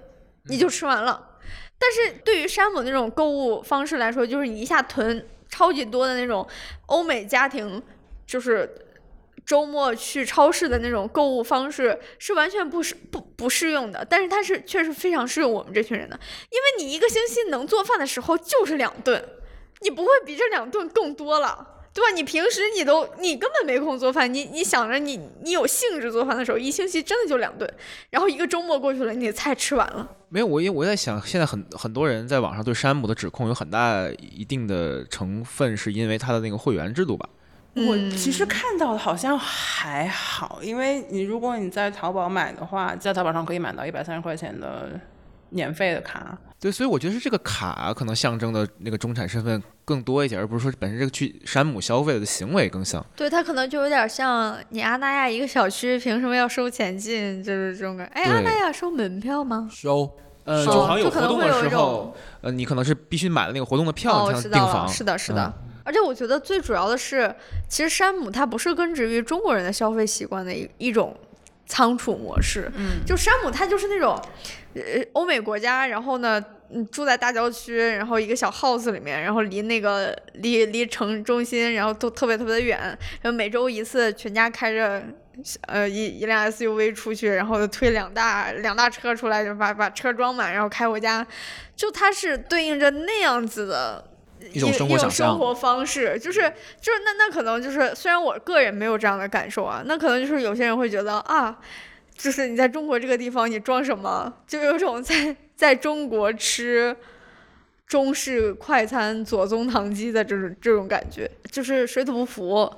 [0.45, 1.41] 你就吃完了。
[1.77, 6.47] 但是对于山姆那种购物方式来说，就是你一下囤超级多的那种
[6.87, 7.83] 欧美家庭，
[8.25, 8.73] 就是
[9.45, 14.07] 周末去超市的那种购物方式是完全不适不不适用的。
[14.09, 16.17] 但是它是确实非常适用我们这群人的，
[16.51, 19.29] 因为你一个星期能做饭的时候就是两顿，
[19.81, 21.79] 你不会比这两顿更多了。
[21.93, 22.15] 对吧？
[22.15, 27.69] 你平时你都你根本没空做饭，你你想着你你有兴致做饭的时候，一星期真的就两顿，
[28.11, 30.09] 然后一个周末过去了，你的菜吃完了。
[30.29, 37.29] 没有，我因为我在想，现在很很多人在网上对山姆的指控有很大一定的成分是因为他的那个会员制度吧？
[37.75, 44.91] 我其实看到的好像还好，因为你如果你在淘宝买的话，在淘宝上可以买到一百三十块钱的
[45.51, 46.37] 年费的卡。
[46.59, 53.03] 对，所以我觉得是这个卡可能象征的那个中产身份更多一些，而不是说本身这个去山姆消费的行为更像。
[53.17, 58.13] 对，它可能就有点像你阿那亚一个小区凭什么要收钱进，就是这种感觉。
[58.13, 59.67] 哎，阿那亚收门票吗？
[59.73, 64.87] 收，呃，就好像有活动的时候，呃，你可能是必须买了那个活动的票才能订房。
[64.87, 65.51] 是的，是的。
[65.83, 67.35] 而且我觉得最主要的是，
[67.71, 71.17] 其实山姆它不是根植于中国人的消费习惯的一一种。
[71.67, 74.21] 仓储模式，嗯，就山姆，它就是那种，
[74.75, 82.79] 呃，欧美国家，然后呢，嗯，住在大郊区，然后一个小 house 里面，然后离那个离离城中心，然后都特别特别的远，
[83.23, 85.03] 然后每周一次，全家开着，
[85.67, 91.27] 呃，一一辆 SUV 出去，然后推两大两大车出来，就把把车装满，然后开回家，
[91.75, 94.07] 就它是对应着那样子的。
[94.55, 96.41] 一种生活生活方式，就是
[96.81, 101.55] 就是那那可能就是，虽然我个人没有这样的感受啊，那可能就是有些人会觉得啊，
[102.21, 106.95] 就是你在中国这个地方，你装什么，就有种在在中国吃
[107.87, 112.71] 中式快餐左宗棠鸡的这种这种感觉，就是水土不服。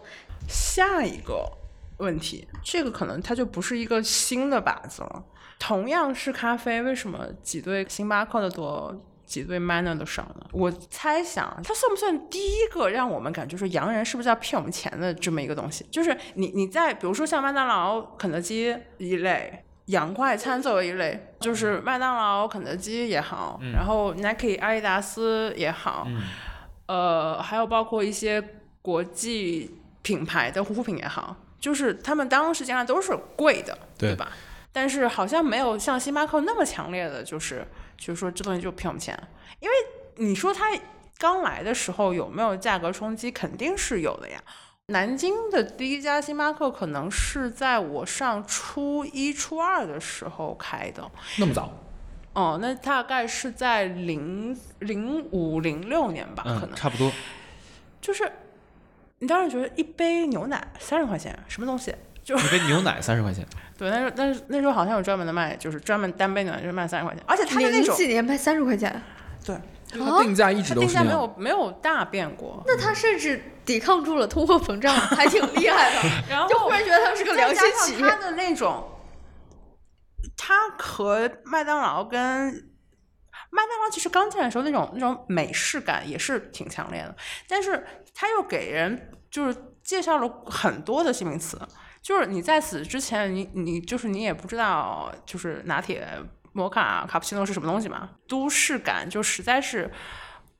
[0.48, 1.44] 下一个
[1.98, 5.24] 问题，这个可能它就不是一个新的靶子了。
[5.58, 9.00] 同样是咖啡，为什么挤兑星巴克的多？
[9.32, 10.46] 挤兑 Manner 的伤呢？
[10.52, 15.86] 我猜想，它算不算第一个让我们感觉说洋人是不是在骗我们钱的这么一个东西？
[15.90, 26.06] 就是你你在比如说像麦当劳、肯德基一类洋快餐作为一类，就是麦当劳、肯德基也好，然后 Nike、阿迪达斯也好，
[26.84, 28.42] 呃，还有包括一些
[28.82, 34.30] 国际品牌的护肤品也好，就是他们当时进来都是贵的，对吧？
[34.74, 37.66] 但是好像没有像星巴克那么强烈的，就是
[37.96, 39.18] 就是说这东西就骗我们钱，
[39.60, 39.74] 因为
[40.16, 40.66] 你说它
[41.18, 44.42] 刚来的时候有没有价格冲击，肯定是有的呀。
[44.86, 51.72] 南京的第一家星巴克可能是在我上初一、初二的时候开的，那么早？
[52.34, 57.12] 哦，那大概是在零零五、零六年吧，可能差不多。
[58.00, 58.30] 就是
[59.20, 61.94] 你当时觉得一杯牛奶三十块钱，什么东西？
[62.24, 63.46] 就一杯牛奶三十块钱。
[63.78, 69.02] 对，但是但是那时候好像有专门的卖，就是专门单杯牛奶就是卖三十块钱，而且它的那种几年卖三十块钱，
[69.44, 69.56] 对，
[69.90, 72.62] 它定价一直都是定价没有没有大变过。
[72.66, 76.08] 那它甚至抵抗住了通货膨胀，还挺厉害的。
[76.30, 78.08] 然后就忽然觉得它是个良心企业。
[78.08, 78.88] 它的那种，
[80.36, 82.52] 它和麦当劳跟
[83.50, 87.16] 麦当劳其实刚进来的时候那种那种美式感也是挺强烈的，
[87.48, 91.58] 但是他又给人就是介绍了很多的新名词。
[92.02, 96.06] 就是你在此之前，你你就是你也不知道，就是拿铁、
[96.52, 98.10] 摩卡、卡布奇诺是什么东西嘛？
[98.26, 99.88] 都市感就实在是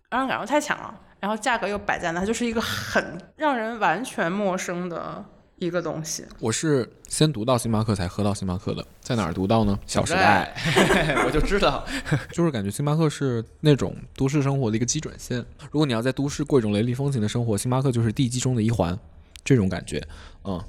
[0.09, 5.24] 让人感受太强了，然后价格又摆在那，它就是一个很让人完全陌生的
[5.57, 6.24] 一个东西。
[6.38, 9.76] 我是先读到星巴克才喝到星巴克的，在哪儿读到呢？
[9.85, 10.55] 小时代，
[11.26, 11.85] 我就知道，
[12.31, 15.44] 就是感觉星巴克是那种都市生活的一个基准线。
[15.72, 18.96] 如果你要在都市过一种雷厉风行的生活，星巴克就是地基中的一环，
[19.44, 20.00] 这种感觉，
[20.44, 20.62] 嗯。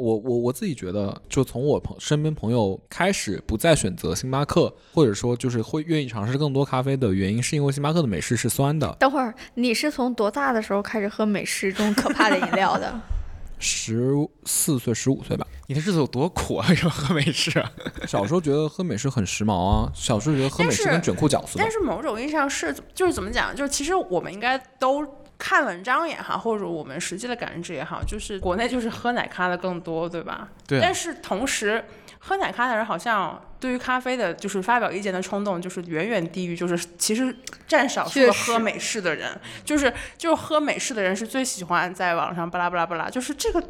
[0.00, 8.96] 我我我自己觉得，就从我朋身边朋友开始不再选择星巴克，或者说就是会愿意尝试更多咖啡的原因，是因为星巴克的美式是酸的。
[8.98, 12.98] 等会儿你是从多大的时候开始喝美式这种可怕的饮料的？
[13.62, 14.08] 十
[14.46, 15.46] 四岁、十五岁吧。
[15.66, 16.66] 你的日子有多苦啊？
[16.70, 17.70] 为什么喝美式啊？
[18.08, 21.62] 小时候觉得喝美式很时髦啊，小时候觉得喝美式跟卷裤脚似的。
[21.62, 23.54] 但是某种意义上是，就是怎么讲？
[23.54, 25.06] 就是其实我们应该都。
[25.40, 30.48] 看文章也好，或者我们实际的感知也好，就是国内就是喝奶咖的更多，对吧？
[30.68, 30.78] 对。
[30.80, 31.82] 但是同时，
[32.18, 37.34] 喝奶咖的人好像对于咖啡的，就是发表意见的冲动，就是远远低于，就是其实
[37.66, 43.64] 占少数的喝美式的人，就是就是喝美式的人是最喜欢在网上巴拉巴拉巴拉，就是这个。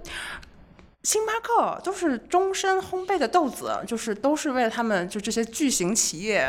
[1.02, 6.46] 星巴克都是终身烘焙的豆子，就是都是为了他们就这些巨型企业，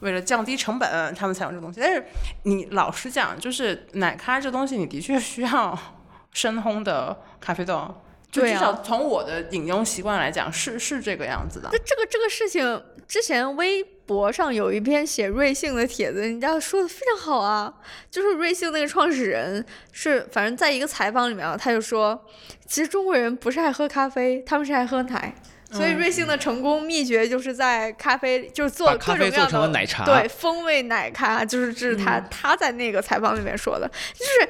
[0.00, 1.80] 为了降低成本，他们才用这东西。
[1.80, 2.04] 但是
[2.44, 5.78] 你老实讲，就是奶咖这东西，你的确需要
[6.32, 7.94] 深烘的咖啡豆。
[8.30, 11.68] 就至少从我的饮用习惯来讲，是是这个样子的。
[11.72, 17.74] 那这个这个事情，之前微博上有一篇写瑞幸的帖子，人家说的非常好啊。
[18.08, 22.24] 就是瑞幸那个创始人是，反正在一个采访里面，他就说，
[22.66, 25.34] 其实中国人不是爱喝咖啡，他们是爱喝奶。
[25.72, 34.48] 所以瑞幸的成功秘诀就是在咖啡，就是做各种各样的奶茶，对风味奶咖，就是这是他他在那个采访里面说的，就是。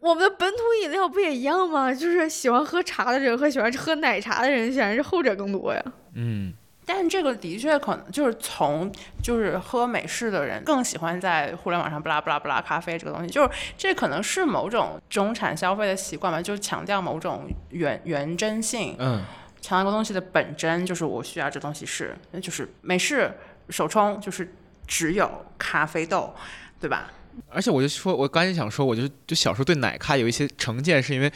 [0.00, 1.92] 我们的本土饮料不也一样吗？
[1.92, 5.82] 就是喜欢喝茶的人和喜欢喝奶茶的人，显然是后者更多呀。
[6.14, 6.52] 嗯，
[6.86, 8.90] 但这个的确可能就是从
[9.22, 18.94] 就是喝美式的人更喜欢在互联网上不拉不拉不拉咖啡这个东西，就是这可能是某种中产消费的习惯吧，就强调某种原原真性。
[18.98, 19.22] 嗯，
[19.60, 23.32] 强调一个东西的本真，就是我需要这东西是，就是美式
[23.70, 24.54] 手冲就是
[24.86, 26.32] 只有咖啡豆，
[26.78, 27.10] 对吧？
[27.48, 31.32] 而且我就说，我刚才想说，我就就小时候对奶咖有一些成见，是因为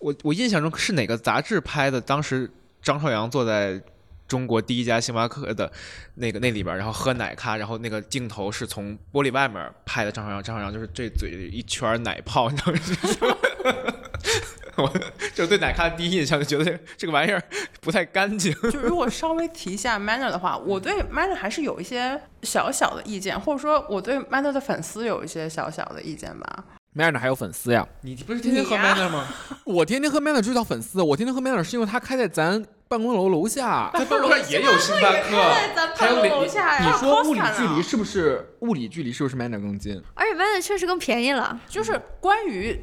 [0.00, 2.00] 我我印象中是哪个杂志拍的？
[2.00, 2.50] 当时
[2.82, 3.80] 张朝阳坐在
[4.26, 5.70] 中国第一家星巴克的
[6.14, 10.10] 那个那里边，然后喝奶咖，然后那个镜头是从玻璃外面拍的。
[10.10, 13.36] 张朝阳，张朝阳就是这嘴一圈奶泡，你知道吗？
[14.76, 14.92] 我
[15.34, 17.42] 就对奶咖的第一印象就觉得这个玩意儿
[17.80, 18.52] 不太干净。
[18.70, 26.64] 就如果稍微提一下 Manner 的话，我对 Manner 还是有一些小小的意见，或者说我对 Manner 的粉丝有一些小小的意见吧。
[26.96, 27.86] Manner 还有粉丝呀？
[28.02, 29.26] 你不是天天喝 Manner 吗？
[29.64, 33.90] 我天天喝 Manner 就叫粉丝，我天天喝 Manner 是因为它开在咱办公楼楼下。
[33.92, 36.86] 办公楼下也有星巴克，还有楼下呀。
[36.86, 40.00] 你说物理距离是不是物理距离是不是 Manner 更近？
[40.14, 41.60] 而且 Manner 确实更便宜了。
[41.68, 42.80] 就是关于。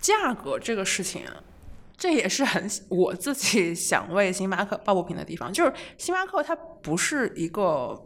[0.00, 1.22] 价格这个事情，
[1.96, 5.52] 这也是很我自己想为星巴克抱不平的地方。
[5.52, 8.00] 就是星巴克它不是一个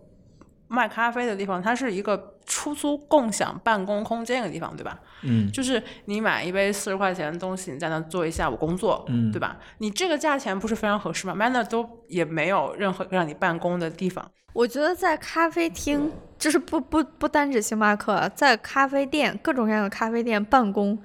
[0.75, 4.99] 卖咖啡的地方，它是一个出租共享办公空间的地方，对吧？
[5.23, 9.57] 嗯，就是你买一杯四十块钱的东西，你在那做一下午工作，嗯对吧？
[9.79, 14.31] 你这个价钱不是非常合适吗？Manner 都也没有任何让你办公的地方。
[14.53, 20.97] 我觉得在咖啡厅，就是不不不单指星巴克，在咖啡店各种各样的咖啡店办公，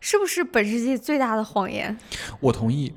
[0.00, 1.96] 是不是本世纪最大的谎言？
[2.40, 2.92] 我同意。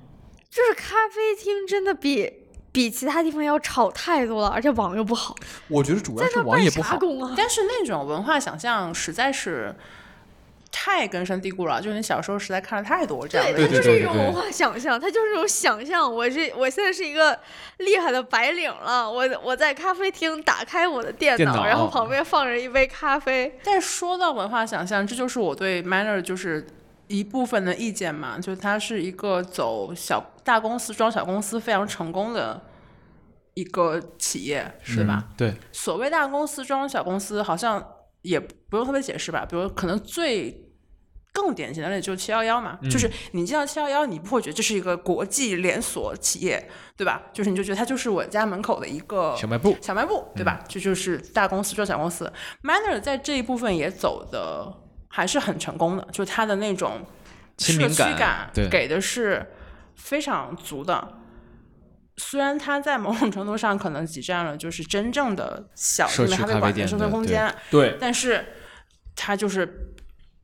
[0.49, 2.40] 就是咖啡厅真的比
[2.71, 5.35] 比其他地方要吵太多了，而且网又不好，
[5.67, 6.93] 我觉得主要是在那办网也不好。
[6.93, 7.33] 啥工啊？
[7.35, 9.75] 但是那种文化想象实在是
[10.71, 13.71] 太根深蒂固了，就是你小时候实在看了太多这样的对，人。
[13.71, 16.09] 它就是一种文化想象，它就是一种想象。
[16.09, 17.37] 我是我现在是一个
[17.79, 23.59] 厉害的白领了，我我在咖啡厅打开我的电电脑，然后旁边放着一杯咖啡。
[23.65, 26.65] 但说到文化想象，这就是我对 Manner 就是
[27.11, 32.61] 一部分的意见嘛，就是它是一个走小大公司装小公司非常成功的
[33.53, 35.27] 一个企业，是吧？
[35.35, 37.85] 对，所谓大公司装小公司，好像
[38.21, 39.45] 也不用特别解释吧。
[39.47, 40.69] 比如可能最
[41.33, 47.21] 更典型的例子就是七幺幺嘛，就是你见到七幺幺，你不会觉得这是一个国际连锁企业，对吧？
[47.33, 50.63] 就是你就觉得它就是我家门口的一个小卖部，小卖部，对吧？
[50.67, 52.31] 这就是大公司做小公司。
[52.63, 54.80] Manner 在这一部分也走的
[55.11, 57.05] 还是很成功的，就他的那种
[57.57, 59.45] 社区感感给的是
[59.95, 61.17] 非常足的。
[62.17, 68.45] 虽然它在某种程度上可能挤占了就是真正的小社区咖啡馆的生存空间，对但是
[69.15, 69.93] 它就是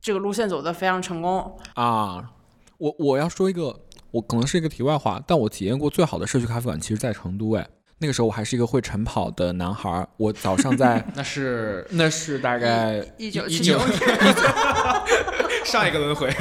[0.00, 1.56] 这个路线走的非常成功。
[1.74, 2.30] 啊，
[2.78, 7.54] 我我要说一个，我可能是一个题外话，但我体验过最好的社区咖啡馆，其实在成都。
[7.54, 13.78] 哎，那个时候我还是一个会晨跑的男孩儿，我早上在 那是 那是大概一九一九
[15.66, 16.32] 上一个轮回。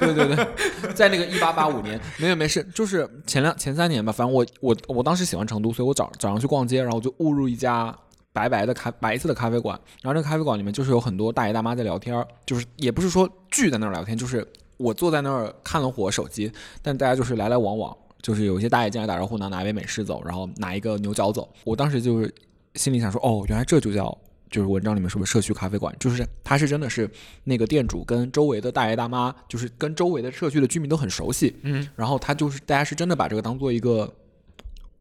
[0.00, 7.96] 对对对，在那个一八八五年，没有没事，就是前两前三年吧，反正我我我当时喜欢成都，所以我早早上去逛街，然后就误入一家
[8.32, 14.46] 白白的咖白色的咖啡馆，然后那个咖啡馆里面就是有很多大爷大妈在聊天儿，就是也不是说聚在那儿聊天，就是
[14.76, 16.52] 我坐在那儿看了会儿手机，
[16.82, 22.34] 但大家就是来来往往，就是有一些大爷进来打招呼，拿拿一杯美式走，然后拿一个牛角走，我当时就是
[22.74, 24.18] 心里想说，哦，原来这就叫。
[24.50, 27.10] 就是文章里面说的社区咖啡馆，就是他是真的是
[27.42, 34.08] 那个店主跟周围的大爷大妈，就是跟周围的社区的居民都很熟悉，嗯，然后他就是大家是真的把这个当做一个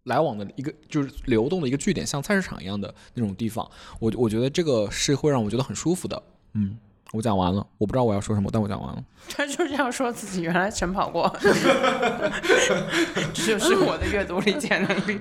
[0.06, 3.70] 来往的一个就是流动的一个据点，像菜市场一样的那种地方，
[4.00, 6.24] 我我觉得这个是会让我觉得很舒服的。
[6.54, 6.76] 嗯，
[7.14, 9.04] 我讲完了，我不知道我要说什么，但我讲完了。
[9.30, 11.32] 他就这样说自己原来晨跑过，
[13.34, 15.20] 这就是我的阅读理解能力。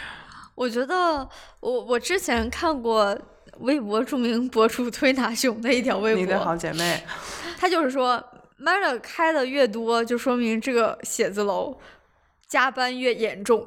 [0.54, 1.26] 我觉得
[1.60, 3.18] 我我之前看过
[3.60, 7.02] 微博著名博主推拿熊的一条微博你的博，好姐妹，
[7.58, 8.22] 他就是说
[8.60, 11.78] Manner 开的越多，就说明这个写字楼
[12.46, 13.66] 加班越严重。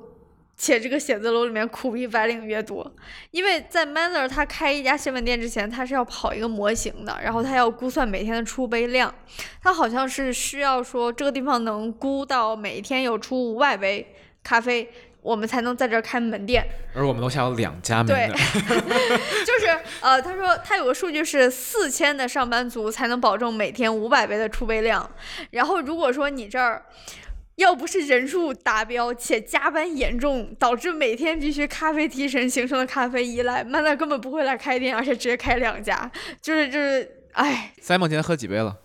[0.64, 2.90] 且这个写字楼里面苦逼白领越多，
[3.32, 9.14] 因为在 Manner 他开一家新门店之前，他是要跑一个模型的，然后他要估算每天的出杯量，
[9.62, 14.90] 他好像是需要说这个地方能估到每天有出五百杯咖啡，
[15.22, 16.66] 我们才能在这儿开门店。
[16.96, 18.30] 而我们楼下有两家门对，
[19.44, 25.12] 就是呃，他说他有个数据是四千的上班族才能保证每天五百杯的出杯量，
[25.52, 26.86] 然后如果说你这儿。
[27.56, 38.76] 要不是人数达标且加班严重，导致每天必须咖啡提神形成了咖啡依赖，曼娜根本不会来开店，而且直接开两家，就是就是，哎，Simon 今天喝几杯了？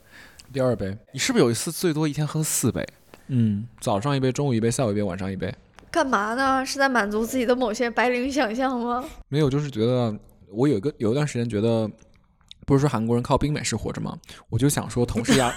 [0.53, 2.87] 第二杯，你是不是有一次最多一天喝四杯？
[3.29, 5.55] 嗯，早上一杯，中午一杯，下午一杯，晚上一杯。
[5.91, 6.65] 干嘛呢？
[6.65, 9.05] 是在满足自己的某些白领想象吗？
[9.29, 10.15] 没有，就是觉得
[10.51, 11.91] 我有一个有一段时间觉得，
[12.67, 14.19] 不是说韩国人靠冰美式活着吗？
[14.51, 15.51] 我就想说，同是亚，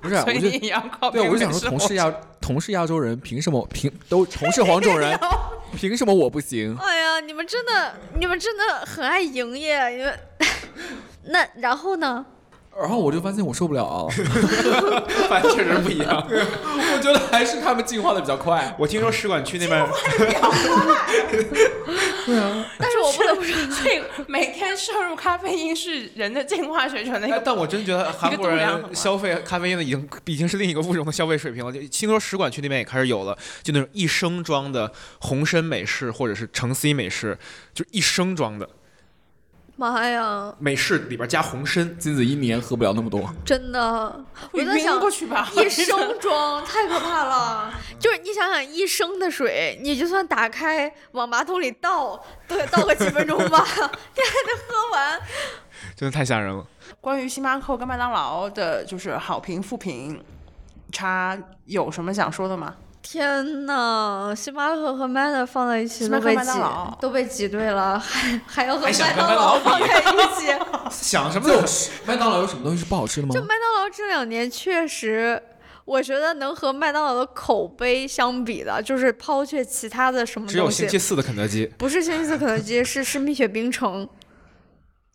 [0.00, 5.18] 不是，啊所以我就你也要靠对，我就想说，同是亚同是亚洲人，凭什么凭都同是黄种人，
[5.76, 6.76] 凭什么我不行？
[6.80, 10.18] 哎呀，你们真的，你们真的很爱营业，你们。
[11.24, 12.24] 那然后呢？
[12.80, 14.06] 然后我就发现我受不了啊，
[15.28, 16.24] 反正确实不一样。
[16.30, 18.74] 我觉得还是他们进化的比较快。
[18.78, 19.86] 我听说使馆区那边，
[22.78, 27.36] 但是我不得不说，所以每天摄入咖啡因是人的进化水准的一个。
[27.36, 31.72] 哎但我真觉得韩国人消费咖啡因的已经已经是另一个物种的消费水平了。
[31.72, 37.38] 就听说使馆区那边也开始有了，就那种一升装的红参美式或者是橙 C 美式，
[37.74, 38.68] 就一升装的
[39.80, 41.96] 妈呀，美式里边加红参。
[41.98, 43.80] 金子一年喝不了那么多，真的，
[44.52, 47.72] 我在晕想过去吧， 一升装太可怕了。
[47.98, 55.20] 就是你想想，一升的水，你就算打开往马桶里倒，都得倒个几分钟吧， 你还得喝完。
[55.96, 56.66] 真的太吓人了。
[57.00, 60.22] 关于星巴克跟麦当劳的，就是好评负评
[60.92, 62.74] 差有什么想说的吗？
[63.02, 66.50] 天呐，星巴克和麦当放在一起都被挤
[67.00, 69.90] 都被挤兑了，还 还要和麦当劳放在一
[70.38, 70.52] 起，
[70.90, 71.48] 想什么？
[72.06, 73.34] 麦当劳有什么东西是不好吃的吗？
[73.34, 75.42] 就麦当劳这两年确实，
[75.84, 84.08] 我觉得能和麦当劳的口碑相比的，就是抛却其他的什么只有星期四的肯德基，不是星期四肯德基，是是蜜雪冰城。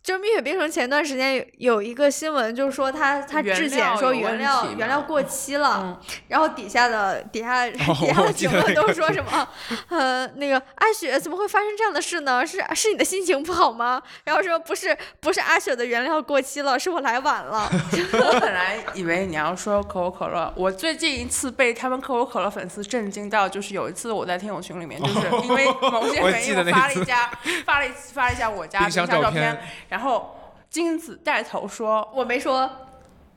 [0.06, 7.76] 就蜜雪冰城前段时间有有一个新闻，就是说他他质检说原料原料过期了，然后底下的底下 底
[8.06, 9.48] 下的评论都说什么，
[9.90, 12.46] 呃，那个阿雪怎么会发生这样的事呢？
[12.46, 14.00] 是是你的心情不好吗？
[14.22, 17.68] 然后说不是不是阿雪的原料过期了，是我来晚了。
[18.14, 27.28] 我本来以为你要说可口可乐，我最近一次被他们可口可乐粉丝震惊到，就是有一次我在听友群里面，就是因为某些原因发了一家
[27.64, 29.58] 发了一发了一下我家冰箱照片。
[29.96, 30.30] 然后
[30.68, 32.70] 金子带头说：“我没说，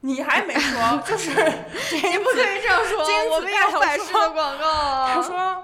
[0.02, 3.00] 你还没说， 就是你不可以这样说。
[3.34, 5.08] 我们有百事的广告。
[5.08, 5.64] 他说，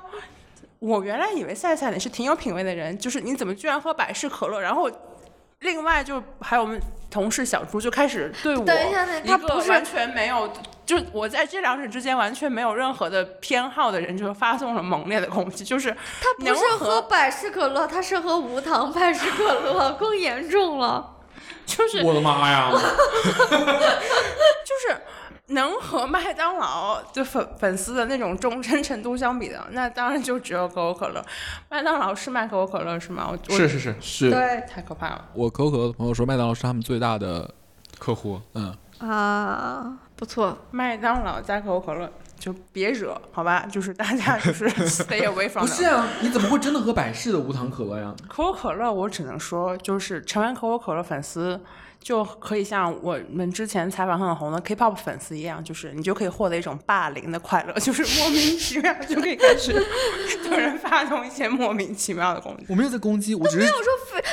[0.80, 4.62] 我原来以为赛赛你是挺有品位的人，就是你怎么居然喝百事可乐？
[4.62, 4.90] 然后
[5.60, 6.80] 另外就还有我们
[7.12, 8.66] 同事小朱就开始对我
[9.28, 10.50] 他不是完全没有，
[10.86, 15.64] 就我在这两者之间完全没有任何的偏好的人，就发送了猛烈的攻击。
[15.64, 21.12] 就是他不是喝百事可乐，他是喝无糖百事可乐， 更严重了。”
[21.66, 22.70] 就是我的妈呀！
[22.72, 22.80] 就
[24.80, 25.02] 是
[25.48, 31.26] 能和麦当劳就粉粉丝的那种忠贞程度相比的，那当然就只有可口可乐。
[31.70, 33.32] 麦当劳是卖可口可乐是吗？
[33.32, 35.26] 我是是是是，对，太可怕了。
[35.34, 37.50] 我可口可乐的朋友说，麦当劳是他们最大的
[37.98, 38.40] 客户。
[38.54, 42.12] 嗯啊，不错，麦当劳加可口可乐。
[42.38, 43.66] 就别惹，好吧？
[43.72, 45.66] 就是大家就是 stay away from。
[45.66, 48.14] 不是啊，你怎么会真的喝百事的无糖可乐呀？
[48.28, 51.60] 可口可乐，我只能说，就是成为可口可乐粉丝。
[52.06, 59.74] 就可以像我们之前采访很红的 K-pop 粉丝一样，就是你就可以获得一种霸凌的快乐， 就是莫名其妙就可以开始
[60.44, 62.66] 对人发动一些莫名其妙的攻击。
[62.70, 63.86] 我没有在攻击，我只是没有说，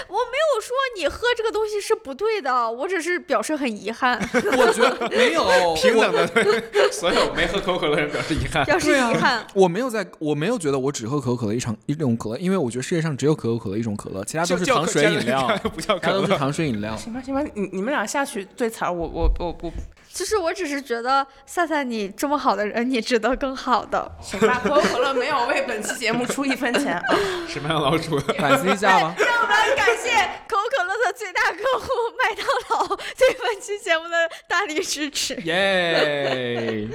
[0.08, 4.20] 我没有说你喝这个东西是不对的，我只是表示很遗憾。
[4.58, 5.42] 我觉得没有
[5.74, 8.66] 平等的对所有没喝可口可乐的人表示遗憾。
[8.66, 9.46] 表示遗憾。
[9.54, 16.94] 我没有在，我没有觉得我只喝可口可乐一场一种可乐，因为我觉得世界上只有可口可乐一种可乐，其他都是糖水饮料，不叫可乐，都是糖水饮料。
[16.98, 17.40] 行吧，行吧。
[17.72, 19.70] 你们俩下去对词儿，我我我不。
[20.12, 24.10] 其实我只是觉得赛赛你这么好的人，你值得更好的。
[24.20, 27.02] 行吧，可口可乐没有为本期节目出一分钱，
[27.48, 29.14] 是麦当劳出的，反思一下吧。
[29.18, 30.10] 让我们感谢
[30.46, 31.88] 可口可乐的最大客户
[32.18, 32.46] 麦当
[32.78, 35.34] 劳对本期节目的大力支持。
[35.36, 36.86] 耶！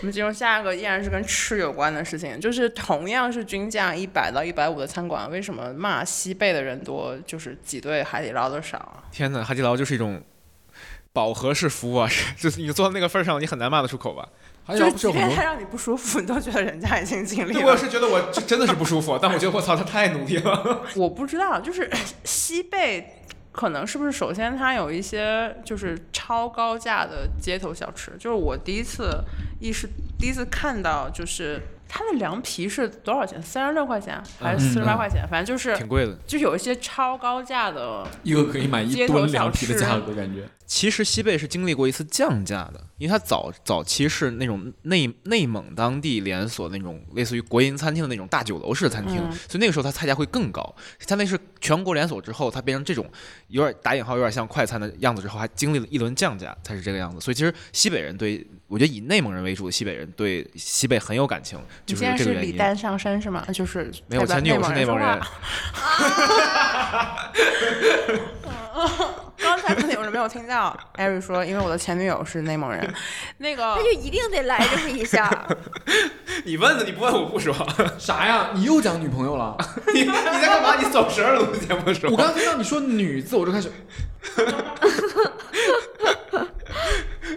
[0.00, 9.02] 我们进入下一个，依然是跟吃有关的事情，就是同样是均价一百到一百五的餐馆，为什么骂西贝的人多，就是挤兑海底捞的少？
[9.10, 10.22] 天哪，海底捞就是一种。
[11.12, 12.08] 饱和式服务啊，
[12.38, 14.28] 就是你做到那个份儿上，你很难骂得出口吧？
[14.68, 17.66] 就是即便他让你不舒服，你都觉得人家已经尽力了。
[17.66, 20.82] 我是觉得我真的是不舒服，但我觉得我操，他太努力了。
[20.94, 21.90] 我不知道，就是
[22.22, 29.24] 西贝可能是不是首先它有一些就是超高价的街头小吃，就是我第一次
[29.60, 29.88] 意识，
[30.18, 31.60] 第一次看到就是。
[31.94, 33.40] 它的凉皮是多少钱？
[33.42, 35.28] 三十六块钱还是四十八块钱？
[35.30, 36.16] 反正就是挺贵的。
[36.26, 40.48] 就有一些超高价的，一个可以买一吨凉皮的价格，感觉。
[40.64, 50.74] 其实西贝是经历过一次降价的，因为它早早期是那种内内蒙当地连锁那种类似于国营餐厅的那种大酒楼式的餐厅，所以那个时候它菜价会更高。
[51.06, 53.06] 它那是全国连锁之后，它变成这种
[53.48, 57.20] 有点打引号有点像快餐的样子之后，还经历了一轮降价才是这个样子。
[57.20, 58.46] 所以其实西北人对。
[58.68, 62.52] 我觉得以内蒙人为主的西北人对西北很有感情，就是这个原因。
[62.52, 63.44] 李诞上身是吗？
[63.52, 65.20] 就是没有前女友是内蒙人。
[69.38, 72.94] 刚才可能有人没有听到，艾瑞说，因为我的前女友是内蒙人，
[73.38, 75.28] 那个那就一定得来这么一下。
[76.44, 77.54] 你问的，你不问我不说。
[77.98, 78.50] 啥呀？
[78.54, 79.56] 你又讲女朋友了？
[79.92, 80.76] 你你在干嘛？
[80.80, 81.40] 你走神了？
[81.40, 82.12] 录节目的时候。
[82.12, 83.70] 我刚听到你说女字，我就开始。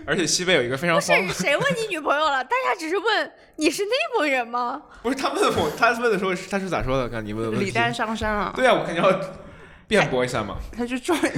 [0.05, 2.43] 而且西北有一个非常不是谁问你女朋友了？
[2.43, 4.81] 大家只是问你是内蒙人吗？
[5.03, 7.07] 不是他问我，他问的时候他是咋说的？
[7.09, 8.53] 看你问问李诞上山了。
[8.55, 9.19] 对啊，我肯定要
[9.87, 10.57] 辩驳一下嘛。
[10.75, 11.31] 他就终于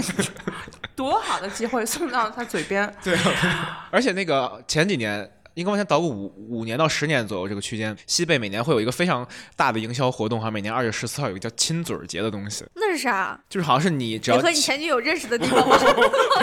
[0.95, 2.91] 多好的机会送到他嘴边。
[3.03, 5.29] 对啊， 而且那个前几年。
[5.57, 12.63] 应该往前倒个五五年到十年左右这个区间，西贝每年会有一个非常大的营销活动，哈，每年二月十四号有一个叫亲嘴儿节的东西。
[12.75, 13.39] 那是啥？
[13.49, 15.75] 就是好像是你只要你和你前女友认识的地方吗？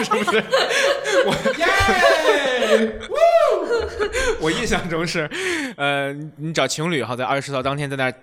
[0.03, 0.43] 是不是？
[1.25, 1.65] 我耶！
[4.41, 5.29] 我印象中是，
[5.77, 8.13] 呃，你找情侣哈，在二月十四号当天在那儿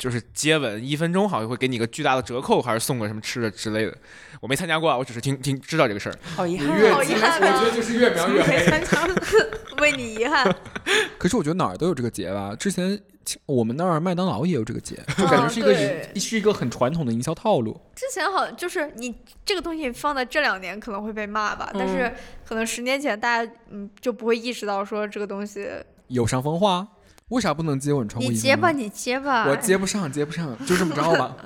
[0.00, 3.94] 就是接吻一分钟好像会给你一个巨大的折扣，还是送个什么吃的之类的。
[4.40, 6.18] 我没参加过，我只是听听知道这个事儿。
[6.34, 8.82] 好遗憾，越好遗憾啊我觉得就是越描越黑。
[9.78, 10.50] 为你遗憾。
[11.18, 12.98] 可是我觉得哪儿都有这个节吧，之前
[13.44, 17.78] 我们那儿麦当劳也有这个节， 就感觉是一个是一个很传统的营销套路。
[17.94, 22.10] 之前好像就是你这个东西放在这两年可能会被骂吧，但是
[22.46, 25.68] 可能十年前大家嗯就不会意识到说这个东西。
[26.08, 26.88] 有伤风化，
[27.30, 29.46] 为啥不能接吻穿过一分钟你接吧，你接吧。
[29.48, 31.36] 我接不上，接不上， 就这么着吧。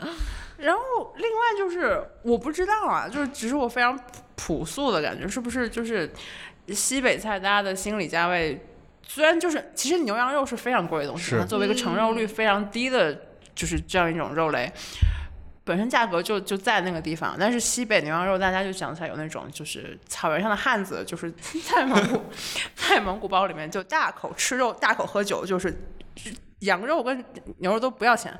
[0.58, 0.80] 然后
[1.16, 6.10] 另外就是我不知道啊，就是只是我非常朴朴素的感觉，是不是就是
[6.68, 8.64] 西北菜大家的心理价位，
[9.06, 13.16] 虽然就是其实牛羊肉是非常贵的东西，它作为一个成肉率非常低的，
[13.54, 14.72] 就是这样一种肉类。
[15.64, 21.32] 本身价格就就在那个地方，但是西北牛羊肉大家就想起来有那种就是草原上的汉子，就是
[21.64, 22.22] 在蒙古
[22.76, 25.74] 在蒙古包里面就大口吃肉大口喝酒，就是
[26.60, 27.24] 羊肉跟
[27.58, 28.38] 牛肉都不要钱，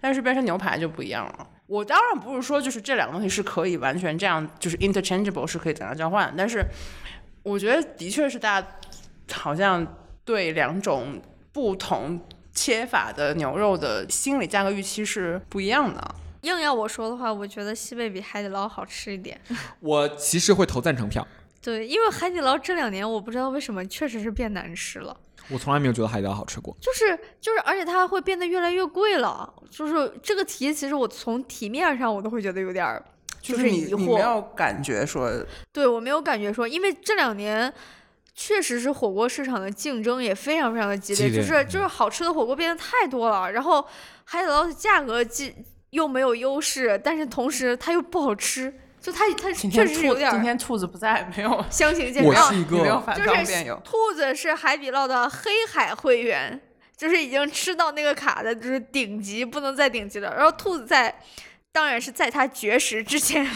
[0.00, 1.46] 但是变成牛排就不一样了。
[1.66, 6.64] 我当然不是说就是这两个东西是可以完全这样就是 interchangeable 是可以等价交换，但是
[7.42, 8.68] 我觉得的确是大家
[9.32, 9.86] 好像
[10.24, 11.20] 对两种
[11.52, 12.20] 不同
[12.52, 16.14] 切法的牛肉的心理价格预期是不一样的。
[16.44, 19.40] 硬要我说的话，我觉得西贝比海底捞好吃一点。
[19.80, 21.26] 我其实会投赞成票，
[21.62, 25.16] 对，因为海底捞这两年我不知道为什么确实是变难吃了，
[25.48, 26.76] 我从来没有觉得海底捞好吃过。
[26.80, 29.52] 就是就是，而且它会变得越来越贵了。
[29.70, 33.04] 就是这个题，其实我从题面上我都会觉得有点儿，
[33.40, 34.20] 就是你疑你没惑。
[34.20, 35.32] 有感觉说
[35.72, 37.72] 对我没有感觉说，因为这两年。
[38.36, 43.86] 确实是火锅市场的竞争也非常非常的激烈，激烈就是就是好吃的火锅变得太多了，然后
[44.24, 45.54] 海底捞的价格既
[45.94, 52.34] 又没有优势，但是同时它又不好吃，就它它确今天兔实有点儿今天兔子不在，没有 相形见我。
[52.34, 52.76] 是一个，
[53.16, 53.76] 就是。
[53.84, 56.60] 兔子是海底捞的黑海会员，
[56.96, 60.34] 就是已经吃到那个卡的，就是顶级，不能再顶级了。
[60.34, 61.14] 然后兔子在，
[61.70, 63.48] 当然是在它绝食之前，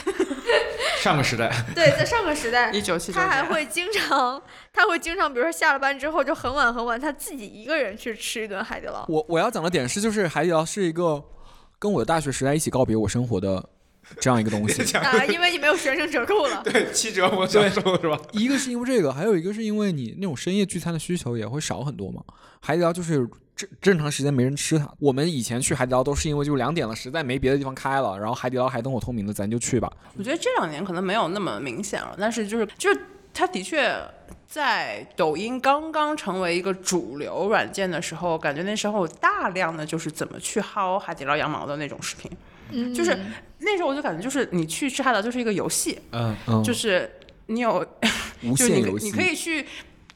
[1.03, 4.41] 上个时代，对，在上个时代， 一九七他还，会经常，
[4.73, 9.05] 他会经常，比如说下了班之后就很晚很晚，他自己一个人去吃一顿海底捞。
[9.09, 11.23] 我我要讲的点是，就是海底捞是一个
[11.79, 13.69] 跟我的大学时代一起告别我生活的
[14.21, 14.83] 这样一个东西。
[14.99, 16.63] 啊，因为你没有学生折扣了。
[16.67, 18.19] 对七折我享受是吧？
[18.33, 22.23] 一个是因为这个，还有一个是因为你那种深夜聚餐的需求也会少很多嘛。
[22.61, 24.93] 海底捞就是正正常时间没人吃它。
[24.99, 29.91] 我们以前去海底捞都是因为就两点了，实在没别的地方开了，然后海底捞还灯火通明的，咱就去吧。
[30.17, 33.01] 我觉得这两年可能没有那么明显了，但是就是就是
[33.33, 33.95] 它的确
[34.49, 42.31] 在抖音刚刚成为一个主流软件的时候，感觉那时候有大量的就是怎么去薅海底捞羊毛的那种视频，
[42.71, 43.15] 嗯就是
[43.59, 47.11] 那时候我就感觉就是你去吃海底捞就是一个游戏，嗯，嗯，就是
[47.47, 47.87] 你有
[48.43, 49.67] 无 就是你可限游戏，你可以去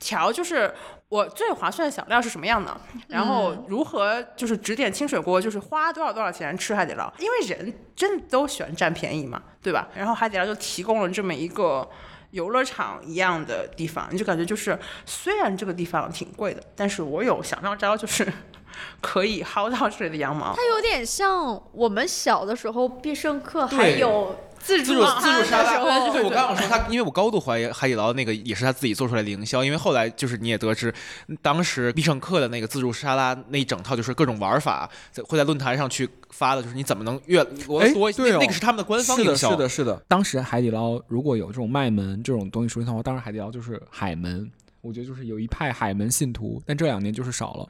[0.01, 0.73] 调，就是
[1.11, 2.75] 我最划算的小料是什么样的，
[3.09, 9.89] 然后如何就是指点清水锅，就是花多少多少钱吃海底捞，因为人真的都喜欢占便宜嘛，对吧？
[9.95, 11.87] 然后海底捞就提供了这么一个。
[12.33, 18.31] 游乐场一样的地方，你就感觉就是，虽然这个地方挺贵的，但是我有小妙招，就是
[19.01, 20.55] 可以薅到这里的羊毛。
[20.57, 30.95] 它有点像我们小的时候必胜客还有自自助自助沙拉，对我刚想说他，因为我高度怀疑海底捞那个也是他自己做出来的营销，因为后来就是你也得知，
[31.43, 40.03] 当时必胜客的那个自助沙拉那一整套就是各种玩法，在会在论坛上去发的，就是你怎么能越摞哎得多，对哦那那个是他们的官方的，营销，是的，是的。
[40.07, 44.51] 当时海底捞如果有这种卖门这种东西出现的话，当时海底捞就是海门，
[44.81, 47.69] 我觉得就是有一派海门信徒，但这两年就是少了。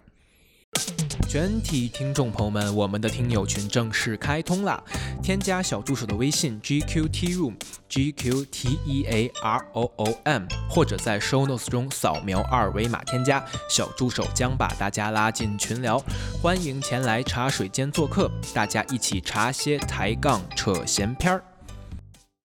[1.33, 4.85] 全体听众朋友们，我们的听友群正式开通啦！
[5.23, 7.55] 添加小助手的微信 GQ T Room
[7.89, 15.99] G Q T E A R O O M，或者在 Show Notes 中扫描二维码添加，小助手将把大家拉进群聊，
[16.43, 21.43] 欢迎前来茶水间做客，大家一起茶歇抬杠扯闲篇儿。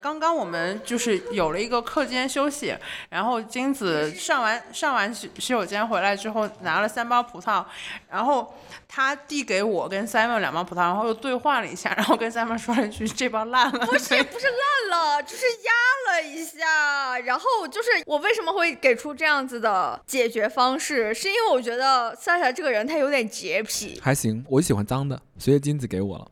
[0.07, 2.73] 刚刚我们就是有了一个课间休息，
[3.09, 7.61] 然后金子上完上完洗洗手间回来之后，拿了三包葡萄，
[8.09, 8.55] 然后
[8.87, 17.19] 他递给我跟 Simon 两包葡萄，然后又兑换了一下，然后跟 Simon 说了一句：“这包烂了。”不是不是烂了，就是压了一下。
[17.19, 23.99] 然后就是我为什么会给出这样子的解决方式，是因为我觉得夏夏这个人他有点洁癖。
[24.01, 26.31] 还行，我喜欢脏的，所以金子给我了，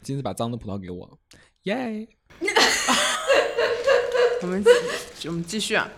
[0.00, 1.12] 金子把脏的葡萄给我了，
[1.64, 2.08] 耶！
[4.42, 4.64] 我们
[5.26, 5.88] 我们继续啊，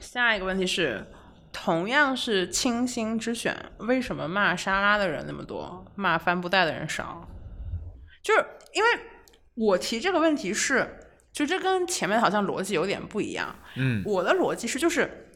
[0.00, 1.06] 下一个问题是，
[1.52, 7.26] 同样是清新之选，为什么骂沙拉的人那么多，骂帆布袋的人少？
[8.22, 8.88] 就是因为
[9.54, 13.56] 我提这个问题是，就这跟前面好像逻辑有点不一样。
[13.76, 15.30] 嗯，我的逻辑是，就是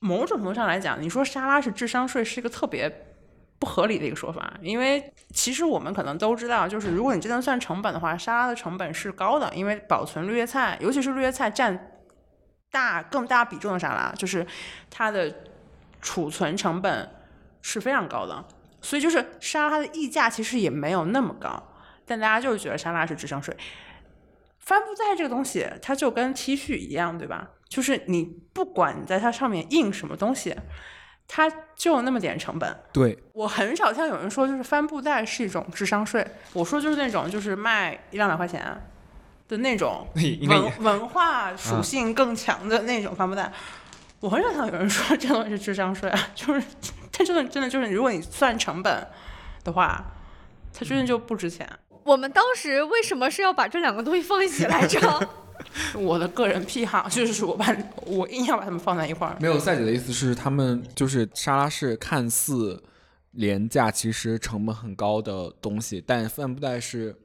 [0.00, 3.11] 某种程度上来讲，你说沙拉是智商税，是一个特别
[3.62, 11.92] 不合理的一个说法，因为其实我们可能都知道，就是如果你真的算成本的话，沙拉的成本是高的，因为保存绿叶菜，尤其是绿叶菜占
[12.72, 14.44] 大更大比重的沙拉，就是
[14.90, 15.32] 它的
[16.00, 17.08] 储存成本
[17.60, 18.44] 是非常高的，
[18.80, 21.62] 所以就是沙拉的溢价其实也没有那么高，
[22.04, 23.56] 但大家就是觉得沙拉是智商税。
[24.58, 27.50] 帆布袋这个东西，它就跟 T 恤一样，对吧？
[27.68, 30.52] 就是你不管你在它上面印什么东西。
[31.34, 36.22] 它就那么点成本，对我很少像有人说就是帆布袋是一种智商税。
[36.52, 38.62] 我说就是那种就是卖一两百块钱
[39.48, 40.06] 的那种
[40.46, 43.50] 文文化属性更强的那种帆布袋，
[44.20, 46.28] 我很少像有人说这东西是智商税啊。
[46.34, 46.62] 就是
[47.10, 49.06] 它真的真的就是如果你算成本
[49.64, 50.04] 的话，
[50.78, 51.66] 它真的就不值钱。
[52.04, 55.00] 我们当时为什么是要把这两个东西放一起来着？
[55.98, 59.36] 我的个人癖好就是我把我硬要把他们放在一块儿。
[59.40, 62.82] 没有赛姐的意思是，他们就是沙拉是看似
[63.32, 67.16] 廉价，其实成本很高的东西，但帆布袋是。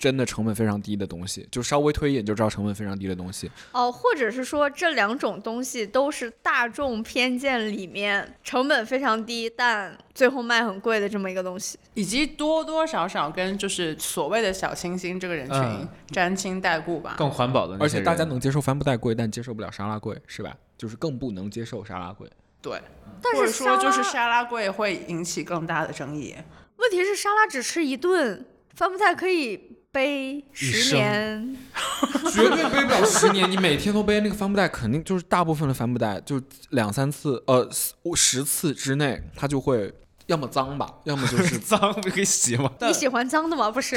[0.00, 3.50] 真的成本非常低的东西，就稍微推一点就知道成本非常低的东西。
[3.70, 17.16] 哦，或者是说这两种东西都是大众偏见里面成本非常低，但最后卖很贵的这么一个东西，以及多多少少跟就是所谓的小清新这个人群沾亲带故吧。
[17.18, 20.56] 更环保的，而且大家能接受帆布袋贵，但接受不了沙拉贵，是吧？
[20.78, 22.26] 就是更不能接受沙拉贵。
[22.62, 22.80] 对，
[23.20, 26.34] 但是说就是沙拉贵会引起更大的争议。
[26.78, 29.69] 问题是沙拉只吃一顿，帆布袋可以。
[29.92, 31.56] 背十年，
[32.32, 33.50] 绝对背不了十年。
[33.50, 37.68] 你每天都背那个帆布袋，肯定就是大部分的帆布袋，就两三次，呃，
[38.14, 39.92] 十次之内，它就会
[40.26, 42.70] 要么脏吧， 要么就是 脏，不可以洗吗？
[42.80, 43.70] 你喜欢脏的吗？
[43.70, 43.96] 不是。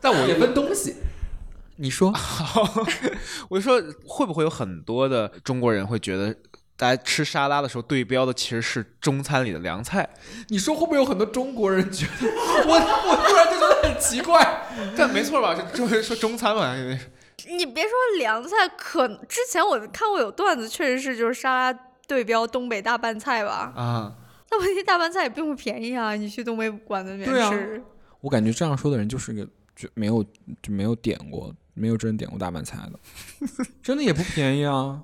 [0.00, 0.96] 但我也分东西。
[1.76, 2.12] 你说，
[3.48, 6.34] 我就说，会不会有很多的中国人会觉得？
[6.76, 10.08] 大家吃沙拉的时候对标的其实是中餐里的凉菜，
[10.48, 12.26] 你说会不会有很多中国人觉得
[12.66, 14.66] 我我突然就觉得很奇怪？
[14.96, 15.54] 但没错吧？
[15.54, 16.98] 就就是说中餐嘛，因为
[17.48, 23.72] 你别说凉菜，可之前我看过有段子，确实是就是沙拉对标东北大拌菜吧？
[23.76, 24.14] 啊，
[24.50, 26.14] 那问题大拌菜也并不便宜啊！
[26.14, 27.82] 你去东北馆子里面吃，
[28.20, 29.46] 我感觉这样说的人就是个
[29.76, 30.24] 就没有
[30.60, 32.98] 就没有点过，没有真点过大拌菜的，
[33.82, 35.00] 真的也不便宜啊。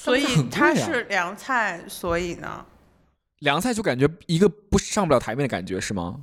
[0.00, 2.64] 所以它是凉菜，所以呢，
[3.40, 6.20] 凉菜就感觉一个不上不了台面的感觉是吗？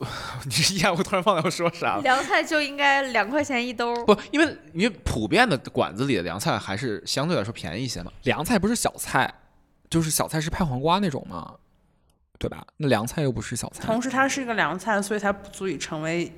[0.46, 2.02] 你是一下我突然忘了要说啥了？
[2.02, 3.94] 凉菜就应该两块钱一兜？
[4.06, 8.10] 不，因为因为普遍的馆子里的凉菜还是相对来说便宜一些嘛。
[8.22, 9.30] 凉菜不是小菜，
[9.90, 11.56] 就是小菜是拍黄瓜那种嘛，
[12.38, 12.66] 对吧？
[12.78, 13.84] 那凉菜又不是小菜。
[13.84, 16.32] 同时，它是一个凉菜，所以它不足以成为。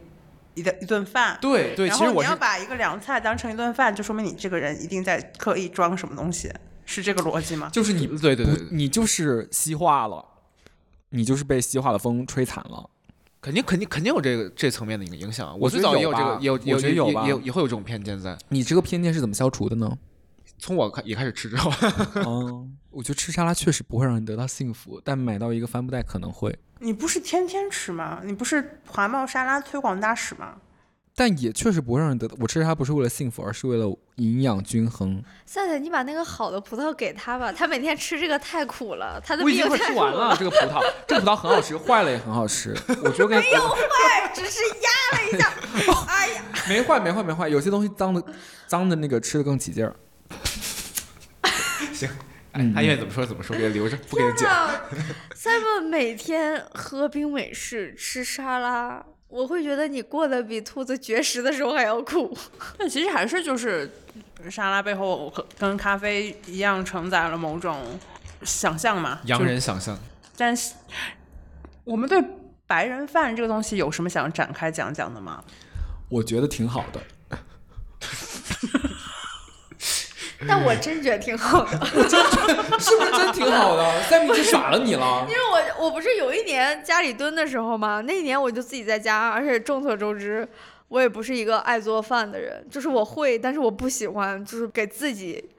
[0.54, 6.52] 一的一顿饭，对对，然后你要把一个凉菜当成一顿饭，就说明你这个人一定在刻意装什么东西，
[6.92, 7.70] 是这个逻辑吗？
[7.72, 10.24] 就是你对对对，你就是西化了，
[11.10, 12.90] 你就是被西化的风吹惨了，
[13.40, 15.58] 肯定肯定肯定有这个这层面的一个影响。
[15.58, 18.36] 我最早也有这个，有有也有也也会有这种偏见在。
[18.50, 19.96] 你这个偏见是怎么消除的呢？
[20.58, 21.72] 从我开也开始吃之后，
[22.24, 26.56] 嗯，我觉得吃沙拉确实不会让你得到幸福，但买到一个帆布袋可能会。
[26.78, 28.20] 你不是天天吃吗？
[28.24, 30.56] 你不是华贸沙拉推广大使吗？
[31.14, 32.28] 但也确实不会让人得。
[32.40, 33.86] 我吃它不是为了幸福，而是为了
[34.16, 35.22] 营养均衡。
[35.44, 40.34] 赛赛，你把那个好的葡萄给他吧，他每天吃这个太苦了，他的我已经快吃完了。
[40.38, 42.74] 这个葡萄， 这个葡萄很好吃，坏了也很好吃。
[43.04, 45.52] 我觉得没有坏，只是压了一下。
[46.08, 47.48] 哎呀，没坏，没坏，没坏。
[47.48, 48.22] 有些东西脏的，
[48.66, 49.94] 脏的那个吃的更起劲儿。
[51.92, 52.08] 行。
[52.74, 54.70] 他愿意怎么说怎么说，给他留着，不给他讲。
[55.34, 59.02] Simon 每天喝冰美式，吃沙拉，
[59.32, 62.36] 我会觉得你过得比兔子绝食的时候还要苦。
[62.78, 63.90] 但其实还是就是
[64.50, 67.98] 沙拉背后跟咖啡一样，承载了某种
[68.42, 69.98] 想象嘛，洋人想象。
[70.36, 70.74] 但是
[71.84, 72.22] 我们对
[72.66, 75.42] 白人饭这个东西有什么想展开讲讲的吗？
[76.10, 77.00] 我觉得挺好的。
[80.48, 84.02] 但我真觉得挺好的， 我真觉得是不是真挺好的？
[84.04, 85.26] 三米就耍了你了。
[85.28, 90.46] 因为我我不是有一年家里蹲的时候嘛，那一年我就自己在家，而且众所周知，
[90.88, 95.50] 我也不是一个爱做饭的人，就是我会，但是我不喜欢，就是给自己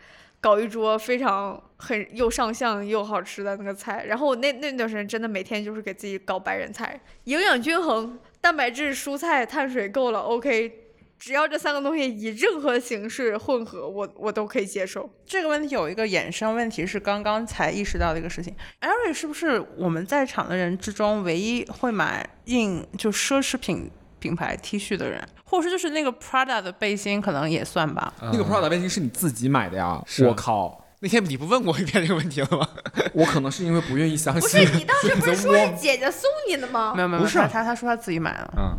[0.42, 4.06] 搞一桌非常很又上相又好吃的那个菜。
[4.08, 10.80] 然后我那那段时间真的每天就是给自己搞白人菜，营养均衡，蛋白质、蔬菜、碳水够了，OK。
[11.24, 15.10] 只要这三个东西以任何形式混合，我我都可以接受。
[15.26, 28.14] 这个问题有一个衍生问题是刚刚才意识到的一个事情，Eric 是不是我们在场的人之中唯一会买印就奢侈品品牌 T 恤的人，或者说就是那个 Prada 的背心可能也算吧？
[28.22, 30.04] 那个 Prada 背心是你自己买的呀？
[30.28, 30.78] 我靠！
[31.00, 32.68] 那天你不问过我一遍这个问题了吗？
[33.16, 34.48] 我可能是因为不愿意相信不。
[34.50, 36.94] 是你当时不是说是姐姐送你的吗？
[36.94, 38.76] 没有没有，不是他他他说他自己买的，嗯，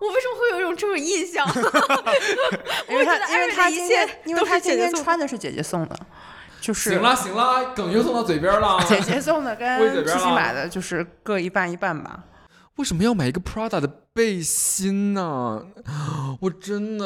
[0.00, 1.46] 我为什么会有一种这种印象？
[2.88, 5.98] 因为他我觉得因为他一今切天因为他今天穿的是姐姐送的，
[6.60, 8.78] 就是行了行了，梗又送到嘴边了。
[8.88, 12.24] 姐姐送的跟 喂嘴边 T 西了买的就是各一半一半吧。
[12.76, 15.62] 为什么要买一个 Prada 的背心呢？
[16.40, 17.04] 我真的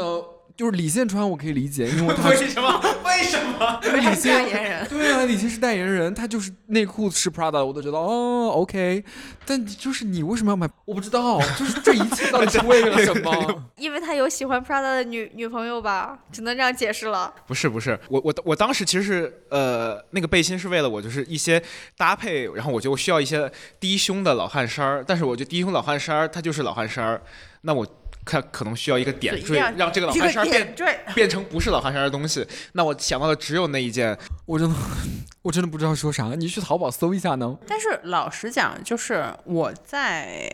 [0.56, 2.80] 就是李现穿我可以理解，因为他 为什么？
[3.04, 3.80] 为什么？
[3.84, 9.04] 因 为他是代言人，对啊，李现是代言人，他就是内裤是 Prada，我都觉得哦 OK。
[9.44, 10.68] 但就是你为什么要买？
[10.84, 13.62] 我不知道，就是这一切到底是为了什么？
[13.76, 17.32] 因为他有喜欢 Prada 的女女朋友吧，只能这样解释了。
[17.46, 21.62] 不是不是，我我我当时其实是呃那个背心是为了我就是一些
[21.96, 23.50] 搭配，然后我就需要一些
[23.80, 27.22] 低胸的老汉衫儿，但是我觉得低胸老汉衫儿它就是老汉衫儿，
[27.62, 27.86] 那我
[28.24, 30.98] 看可能需要一个点缀让这个老汉衫变点缀。
[31.14, 34.16] 变成不是老汉衫的东西，那我想到的只有那一件，
[34.46, 34.74] 我真的
[35.42, 37.56] 我真的不知道说啥，你去淘宝搜一下呢。
[37.66, 40.50] 但是老实讲，就是我在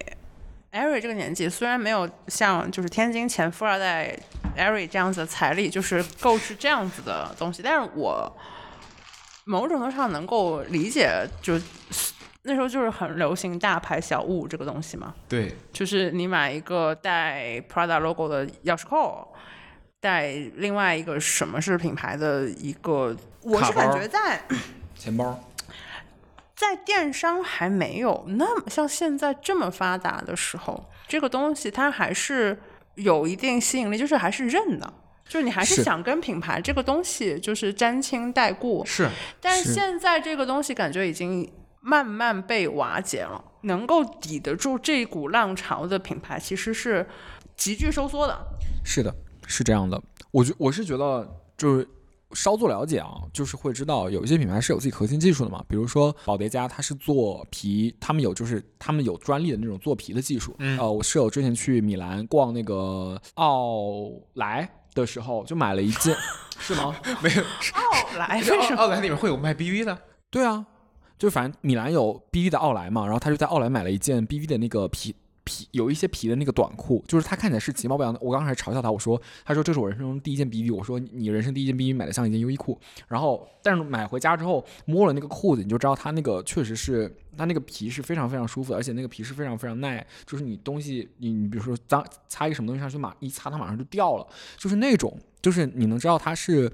[0.70, 4.18] 艾瑞这个年纪，虽然没有像就是天津前富二代
[4.56, 8.30] 艾瑞这样子的财力，就是购置这样子的东西，但是我
[9.44, 11.58] 某种程度上能够理解，就
[12.48, 15.14] 那时候就是很流行大牌小物这个东西嘛。
[15.28, 19.32] 对，就是你买一个带 Prada logo 的钥匙扣，
[20.00, 24.40] 带另外一个什么是品牌的一个，我是感觉在
[24.96, 25.38] 钱包，
[26.56, 32.58] 在电商还没有那么像现在这么发达的时候，这个东西它还是
[32.94, 34.94] 有一定吸引力，就是还是认的。
[35.28, 39.06] 就是你还是是想跟品牌这个东西就是沾亲带故，是
[39.42, 41.46] 但是是现在这个东西感觉已经
[41.80, 47.06] 慢慢被瓦解了，能够抵得住这股浪潮的品牌其实是
[47.56, 48.38] 急剧收缩的。
[48.84, 49.14] 是的，
[49.46, 50.00] 是这样的。
[50.30, 51.88] 我觉我是觉得就是。
[52.34, 60.54] 稍作了解啊，就是会知道有一些品牌是有自己核心技术的嘛，比如说宝蝶家，它是做皮，他们有就是他们有专利的那种做皮的技术。
[60.58, 66.14] 嗯呃，我室友之前去米兰逛那个奥莱的时候，就买了一件，
[66.60, 66.94] 是吗？
[67.24, 67.42] 没有。
[67.72, 68.76] 奥莱为什么？
[68.76, 69.98] 奥奥莱里面会有卖 BV 的，
[70.28, 70.66] 对啊，
[71.18, 78.20] 就反正米兰有 BV 的奥莱嘛，然后他就在奥莱买了一件 BV 的那个皮皮，有一些皮的那个短裤，就是他看起来是其貌不扬的。
[78.22, 96.70] 我刚开始嘲笑他，我说，他说这是我人生中第一件 BV，我说你人生第一件 BV 买的像一件优衣库，然后但是买回家之后摸了那个裤子，你就知道它那个确实是它那个皮是非常非常舒服的，而且那个皮是非常非常耐，就是你东西你你比如说脏擦一个什么东西上去，马一擦它马上就掉了，就是那种就是你能知道它是。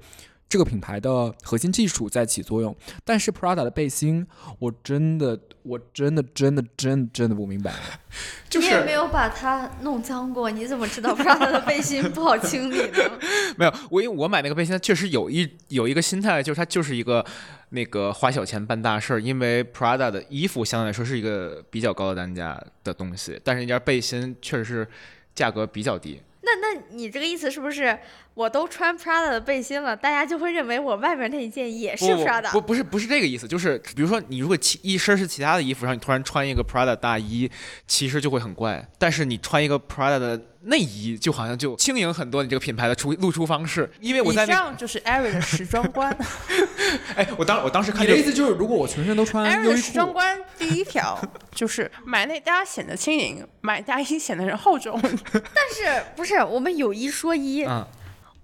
[0.47, 4.25] 这个品牌的核心技术在起作用，但是 Prada 的背心，
[4.59, 7.73] 我真的，我真的，真的，真真的不明白。
[8.47, 13.11] 就是你也没有把它弄脏过，你怎么知道 Prada 的背心不好清理呢？
[13.57, 17.25] 没有我，因为我买那个背心，确实有一有一个心态，就是它就是一个
[17.69, 24.87] 那个花小钱办大事儿，因为 Prada 的衣服相对来说是一个比较高的单价的东西，但是那件背心确实是
[25.33, 26.21] 价格比较低。
[26.45, 27.97] 那那你这个意思是不是
[28.35, 32.51] 我都穿 Prada 的背心了，大家就会认为我外面那一件也是 Prada？
[32.51, 37.49] 不不是不是这个意思，就是比如说你如果其一身是其他的衣服，然后你突然穿一个 Prada 大衣，
[37.87, 38.87] 其实就会很怪。
[38.99, 42.43] 但是你穿一个 Prada 的内衣，就好像就轻盈很多。
[42.43, 46.15] 你这个品牌的出露出方式，因为我以在那上就是艾瑞的时装观。
[47.15, 51.19] 哎，我当我当时看你的意思就是，如果我全身都穿优衣艾瑞的时装库，观第一条
[51.51, 54.99] 就是买内搭显得轻盈，买大衣显得人厚重。
[55.01, 55.41] 但
[55.73, 57.85] 是不是我们有一说一，嗯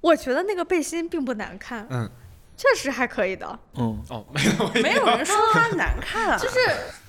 [0.02, 2.10] 我觉得那个背心并不难看，嗯
[2.58, 3.60] 确实还可以的。
[3.76, 6.58] 嗯，哦没有没有人说它难看啊， 就是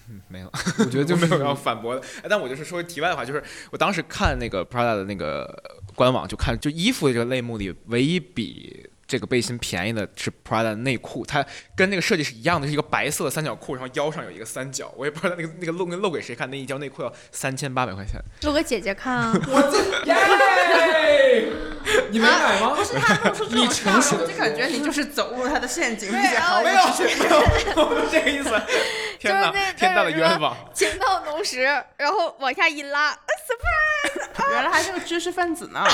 [0.28, 0.50] 没有。
[0.78, 5.48] 我觉得就是没有要反驳的，哎但我就是说题外的话，就是我当时看那个 Prada 的那个
[5.94, 11.44] 官网，就看就衣服这个类目里，唯一比这个背心便宜的是 Prada 的内裤，它
[11.76, 18.18] 跟那个设计是一样的，是一个白色的三角裤，然后腰上有一个三角，我也不知道那个那个露跟露给谁看，那一条内裤要三千八百块钱。
[18.40, 19.34] 露给姐姐看啊！
[20.06, 21.52] 耶，
[22.10, 22.70] 你没买吗？
[22.74, 27.22] 不是他露出这你种诚实的笑容，就感觉你就是走入了他的陷阱，并且然后毫无没有 知觉。
[27.22, 28.50] 没有，不是这个意思。
[29.20, 30.56] 天哪天大的冤枉！
[30.72, 31.60] 情到浓时，
[31.98, 34.50] 然后往下一拉，surprise！
[34.52, 35.84] 原来还是个知识分子呢。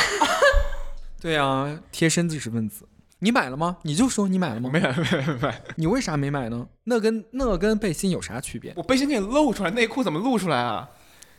[1.20, 2.86] 对啊，贴身知识分子。
[3.20, 3.78] 你买了吗？
[3.82, 4.70] 你就说你买了吗？
[4.72, 6.66] 没买没买没买，你为啥没买呢？
[6.84, 10.88] 那跟那跟背心有啥区别我背心给你露出来，内裤怎么露出来啊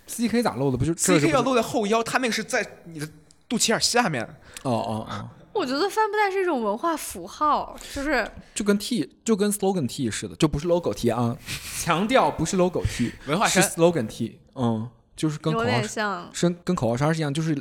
[0.08, 0.78] ？C K 咋露的？
[0.78, 3.08] 不就是？CK 要露在后腰，他那个是在你的
[3.48, 4.24] 肚脐眼下面。
[4.64, 11.38] 哦哦哦，我觉得帆布袋是一种文化符号，就是就跟 T 就跟 slogan T 似的，就不是 logo T 啊，
[11.82, 16.30] 强调不是 logo T，文化是 slogan T，嗯，就是跟口有号点像。
[16.34, 17.58] 是跟口号衫是一样，就是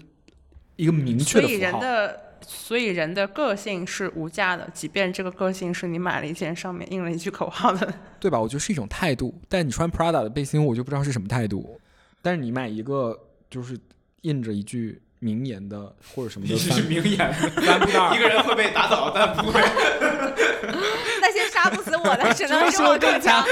[0.77, 1.61] 一个明确的符号。
[1.61, 8.41] 人的所以人的个性是无价的，即便这个个性是你买了一件上面印了一句口号的， 对吧？
[8.41, 9.39] 我觉得是一种态度。
[9.49, 11.79] 但你穿 Prada 的背心，我就不知道是什么态度。
[12.23, 13.17] 但是你买一个
[13.51, 13.79] 就是
[14.23, 19.61] 印着一句名言的或者什么的是名言， 帆布袋一个人会被打倒，但不会。
[21.21, 23.45] 那些杀不死我的，只能使我更强。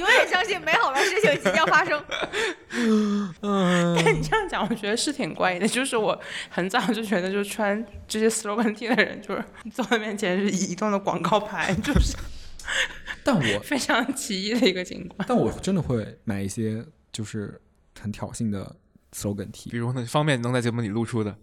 [0.00, 2.02] 永远相信美好的事情即将发生。
[3.42, 5.68] 嗯，但你这样讲，我觉得是挺怪异的。
[5.68, 12.16] 就是我很早就觉得，就穿这些 slogan T 的人，就是坐在面前是移动的广告牌，就是
[13.22, 15.24] 但我 非常奇异的一个情况。
[15.28, 17.60] 但我真的会买一些就是
[18.00, 18.76] 很挑衅的
[19.12, 21.36] slogan T，比如呢，方便能在节目里露出的。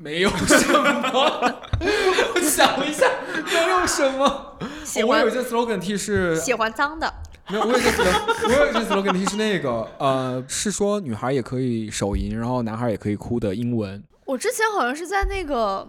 [0.00, 3.04] 没有什么，我想一下，
[3.52, 4.56] 没有什么。
[4.88, 7.12] 喜欢我有一件 slogan T 是喜欢脏的，
[7.48, 14.02] 没有，我有一件 slogan，我有一件 slogan T 是那个呃，是说女孩也可以手淫，然后男孩也可以哭的英文。
[14.24, 15.86] 我之前好像是在那个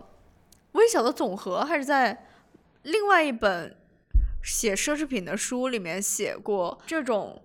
[0.77, 2.25] 《微小的总和》，还是在
[2.83, 3.75] 另外一本
[4.43, 7.41] 写奢侈品的书里面写过这种，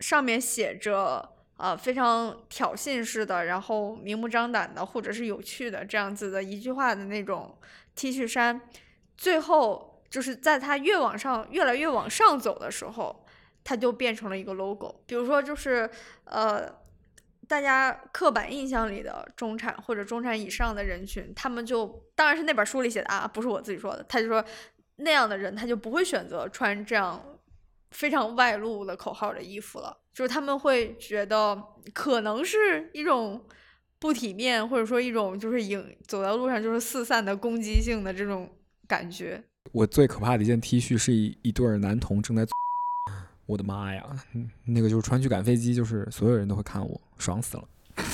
[0.00, 7.56] 上面写着呃非常挑衅式的，然后明目张胆的，或者是有趣的这样子的一句话的那种
[7.94, 8.60] T 恤衫，
[9.16, 13.26] 最后就是在它越往上、越来越往上走的时候，
[13.64, 15.02] 它就变成了一个 logo。
[15.06, 15.90] 比如说，就是
[16.24, 16.82] 呃。
[17.46, 24.02] 大家刻板印象里的中产或者中产以上的人群，他们就当然是那本书里写的啊，不是我自己说的。
[24.08, 24.42] 他就说
[24.96, 27.22] 那样的人，他就不会选择穿这样
[27.90, 31.62] 非常外露的口号的衣服了，就是他们会觉得
[31.92, 33.46] 可能是一种
[33.98, 38.56] 不体面，或者说一种就是影走在路上就是四散的攻击性的这种
[38.88, 39.44] 感觉。
[39.74, 42.46] 我最可怕的一件 T 恤是一一对儿男童正在，
[43.44, 47.64] 我的妈呀，嗯那个就是穿去赶飞机，就是所有人都会看我，爽死了。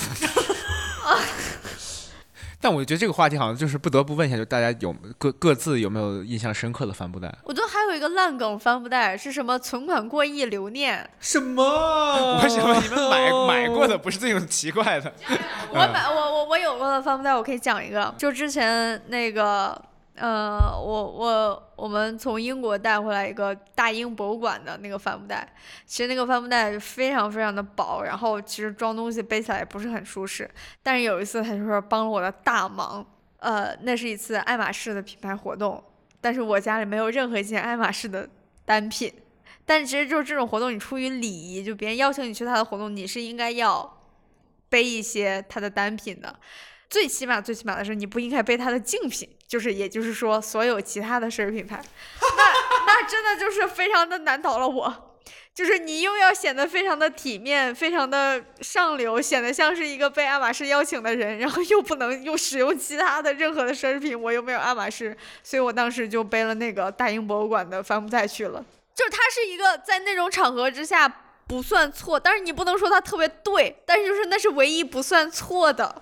[2.59, 7.31] 但我觉得这个话题好像就是不得不问一下，就大家有各各自有没有印象深刻的帆布袋？
[7.43, 9.59] 我觉得还有一个烂梗帆布袋是什么？
[9.59, 11.07] 存款过亿留念。
[11.19, 12.41] 什么？
[12.41, 15.13] 为什么你们买买过的不是这种奇怪的？
[15.69, 19.79] 我买我我我有过的帆布袋，我可以讲一个，就之前那个。
[20.15, 25.47] 呃，我我我们从英国带回来一个大英博物馆的那个帆布袋，
[25.85, 30.49] 其实那个帆布袋非常非常的薄，然后其实装东西背起来也不是很舒适。
[30.83, 33.05] 但是有一次，他就说帮了我的大忙。
[33.37, 35.83] 呃，那是一次爱马仕的品牌活动，
[36.19, 38.29] 但是我家里没有任何一件爱马仕的
[38.65, 39.11] 单品。
[39.65, 43.97] 但其实就是这种活动，你出于礼仪，就别人邀请你去他的活动，你是应该要
[44.69, 46.35] 背一些他的单品的。
[46.91, 49.27] 最起码最起码的是，你不应该背他的竞品。
[49.47, 51.81] 就是，也就是说，所有其他的奢侈品牌，
[52.21, 55.15] 那那真的就是非常的难倒了我。
[55.53, 68.63] 就是你又要显得非常的体面，非常的上流，显得像是一个被爱马仕邀请的人，然后又不能又使用其他的任何的奢侈品，我又没有爱马仕，所以我当时就背了那个大英博物馆的帆布袋去了。
[68.95, 71.07] 就是它是一个在那种场合之下
[71.47, 76.01] 不算错，但是你不能说它特别对，但是就是那是唯一不算错的。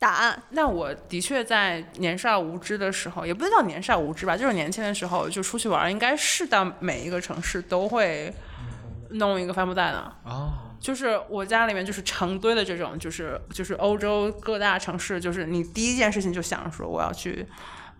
[0.00, 0.42] 答案。
[0.50, 8.34] 那我的确在年少无知的时候，也不能叫年少无知吧，就是年轻的时候就出去玩，应该是到每一个城市都会
[9.10, 10.12] 弄一个帆布袋的。
[10.24, 17.46] 哦，就是我家里面就是成堆的这种，就是就是欧洲各大城市，就是你第一件事情就想着说我要去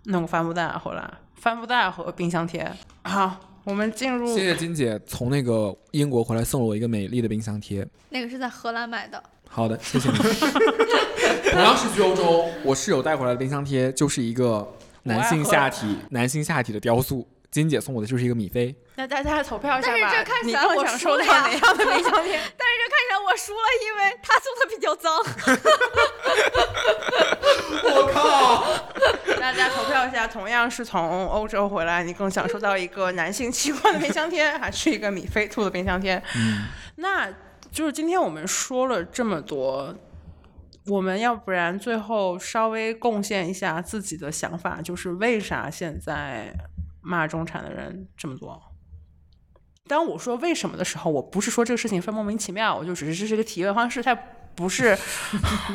[0.05, 2.73] 弄个帆布袋回来，帆布袋和冰箱贴。
[3.03, 4.27] 好，我们进入。
[4.35, 7.87] 谢谢金姐从那个英国回来送了我一个美丽的冰箱贴。
[8.09, 9.23] 那个是在荷兰买的。
[9.53, 10.17] 好的，谢谢你。
[11.51, 14.67] 同样是去欧洲，我室友带回来的冰箱贴就是一个
[15.03, 17.29] 男性下体、男性下体的雕塑。
[17.51, 18.73] 金姐送我的就是一个米菲。
[18.95, 19.99] 那大家投票一下吧。
[20.01, 22.39] 但是这看起来我想收到哪样的冰箱贴？
[22.57, 25.13] 但是这看起来我输了，因为他送的比较脏。
[27.93, 28.65] 我靠！
[29.41, 36.23] 大家投票一下，同样是从欧洲回来，你更想收到一个男性器官的冰箱贴，还是一个米菲兔的冰箱贴？
[36.37, 37.29] 嗯，那
[37.71, 39.95] 就是今天我们说了这么多。
[40.87, 46.53] 我们要不然最后稍微贡献一下自己的想法，就是为啥现在
[47.03, 48.61] 骂中产的人这么多？
[49.87, 54.15] 当我说为什么的时候，我不是说这个事情非莫名其妙，我就只是这是一个提问方式，它
[54.55, 54.97] 不是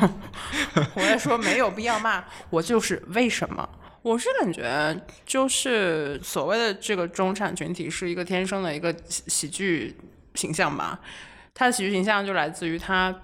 [0.95, 3.69] 我在说没有必要骂，我就是为什么？
[4.01, 9.95] 我是感觉就是所谓的这个中产群体是一个天生的一个喜喜剧
[10.33, 10.99] 形象吧，
[11.55, 13.15] 他的喜剧形象就来自于他。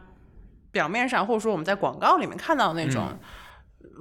[0.73, 3.19] 表面上，或者说我们在广告里面看到的那种，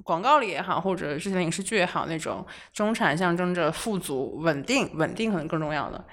[0.05, 6.05] 广告里也好，或者之前影视剧也好，那种中产象征着富足、稳定，稳定可能更重要的，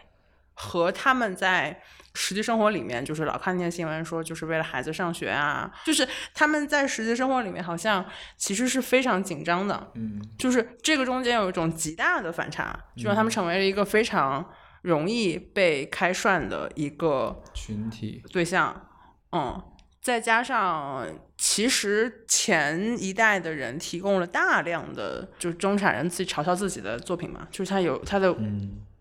[0.55, 1.79] 和他们在
[2.15, 8.03] 实际生活里面，就是老看那些新闻说，就是为了孩子上学啊，就是他们在实际生活里面好像
[8.35, 14.43] 其实是非常紧张的，嗯，就是这个中间有一种极大的反差，就让他们成为了一个非常
[14.87, 18.23] 容易被开涮的一个群体。
[18.31, 18.87] 对象，
[19.31, 19.61] 嗯，
[20.01, 21.05] 再加上
[21.37, 28.33] 其实前一代的人提供了大量的就是中产人自己嘲笑自己的作品嘛，就是他有他的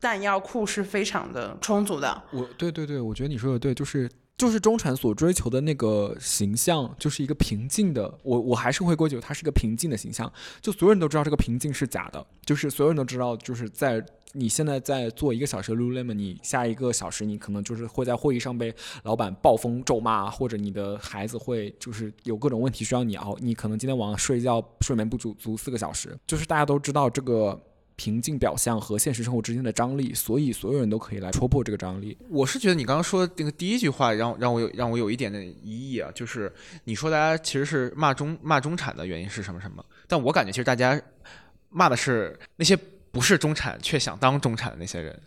[0.00, 8.12] 弹药库是非常的充足的，我对对对，我觉得你说的对，就是就是中产所追求的那个形象，就是一个平静的。
[8.22, 10.30] 我我还是会归咎它是一个平静的形象，
[10.60, 18.74] 就所有人都知道这个平静是假的，就是所有人都知道，就是在你现在在做一个小时的 Lululemon，你下一个小时你可能就是会在会议上被
[19.04, 27.58] 老板暴风咒骂，或者你的孩子会就是有各种问题需要你熬，你可能今天晚上睡觉睡眠不足足四个小时，就是大家都知道这个。
[27.96, 32.16] 平静表象和现实生活之间的张力，所以所有人都可以来戳破这个张力。
[32.28, 36.52] 我是觉得你刚刚说的那个第一句话，让让我有让我有一点点疑义啊，就是
[36.84, 39.84] 你说大家其实是骂中骂中产的原因是什么什么？
[40.06, 41.00] 但我感觉其实大家
[41.70, 42.76] 骂的是那些
[43.10, 45.18] 不是中产却想当中产的那些人。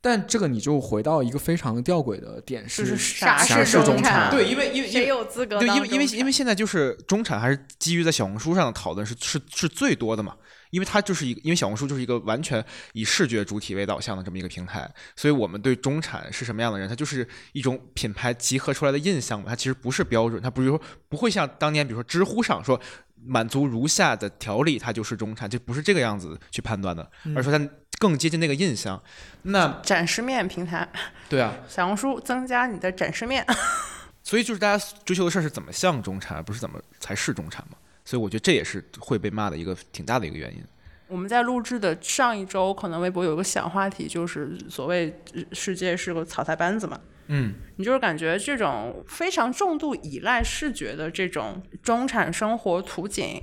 [0.00, 4.28] 但这个你就回到一个非常吊诡的点是啥是中产？
[4.32, 5.60] 对，因为因为谁有资格？
[5.60, 10.34] 对，因为因为因为现在就是中产还是基于在小红书上的讨论是是是最多的嘛。
[10.72, 12.64] 因为它就是一个，因为小红书就是一个完全
[12.94, 19.44] 以视觉主体为导向的这么一个平台，所以我们对中产是什么样的人，它就是一种品牌集合出来的印象嘛。
[19.48, 22.80] 它其实不是标准，它不是说不会像当年比如说知乎上说
[23.22, 27.68] 满足如下的条例，它就是中产，就不是这个样子去判断的，而说它
[27.98, 29.00] 更接近那个印象。
[29.42, 30.88] 那展示面平台，
[31.28, 33.46] 对啊，小红书增加你的展示面，
[34.24, 37.76] 所以就是大家追求的事儿是怎么像中产，而不是怎么才是中产嘛。
[38.04, 40.62] 所以我觉得这也是会被骂的一个挺大的一个原因。
[41.08, 45.20] 我们在录制的上一周，可能微博有个小话题，就是所谓
[45.52, 46.98] 世界是个草台班子嘛。
[47.26, 53.40] 嗯，你就是感觉这种非常重度依赖视觉的这种中产生活图景，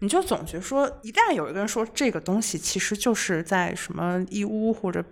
[0.00, 5.04] 你就总觉得说，一旦有一个人说这个东西其实就是在什么义乌或者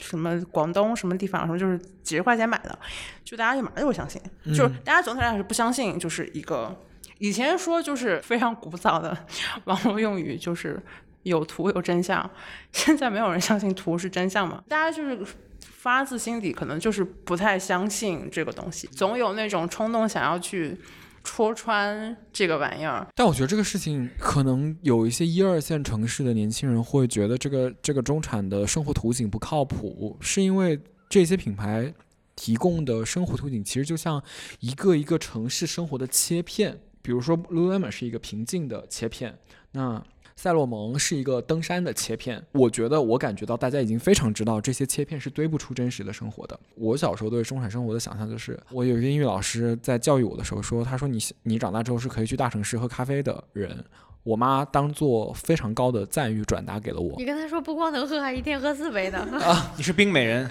[0.00, 2.76] 什么广东什么地方，什么就是几十块钱买的，
[3.22, 4.20] 就大家就马上就会相信。
[4.46, 6.76] 就是大家总体来说是不相信，就是一个
[7.20, 9.16] 以前说就是非常古早的
[9.64, 10.82] 网络用语，就是。
[11.24, 12.30] 有图有真相，
[12.72, 14.64] 现在没有人相信图是真相嘛？
[14.66, 15.20] 大家就是
[15.60, 20.74] 发自心底，可能就是不太相信这个东西，总有那种冲动想要去
[21.22, 23.06] 戳穿这个玩意儿。
[23.14, 31.92] 但我觉得这个事情，可能有一些一二线城市的年轻人会觉得这个这个中产的生活图景不靠谱，是因为这些品牌
[32.34, 34.22] 提供的生活图景其实就像
[34.60, 39.38] 一个一个城市生活的切片，比如说 Lululemon 是一个平静的切片，
[39.72, 40.02] 那。
[40.36, 46.58] 赛洛蒙是一个登山的切片，我觉得我感觉到大家已经非常知道这些切片是堆不出真实的生活的。
[46.76, 53.84] 我小时候对中产生活的想象就是，我有一个英语老师在教育我的时候说，他说你你长大之后是可以去大城市喝咖啡的人。
[54.22, 57.14] 我妈当做非常高的赞誉转达给了我。
[57.18, 59.72] 你跟她说不光能喝，还一天喝四杯呢啊！
[59.76, 60.48] 你是冰美人，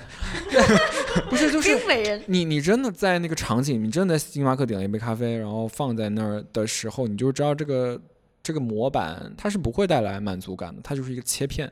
[1.30, 2.22] 不是就是冰美人。
[2.28, 7.99] 你你真的在那个场景，你真的在星巴克点了一杯咖啡，然后放在那儿的时候，你就知道这个。
[8.41, 11.72] 这个模板它是不会带来满足感的，它就是一个切片，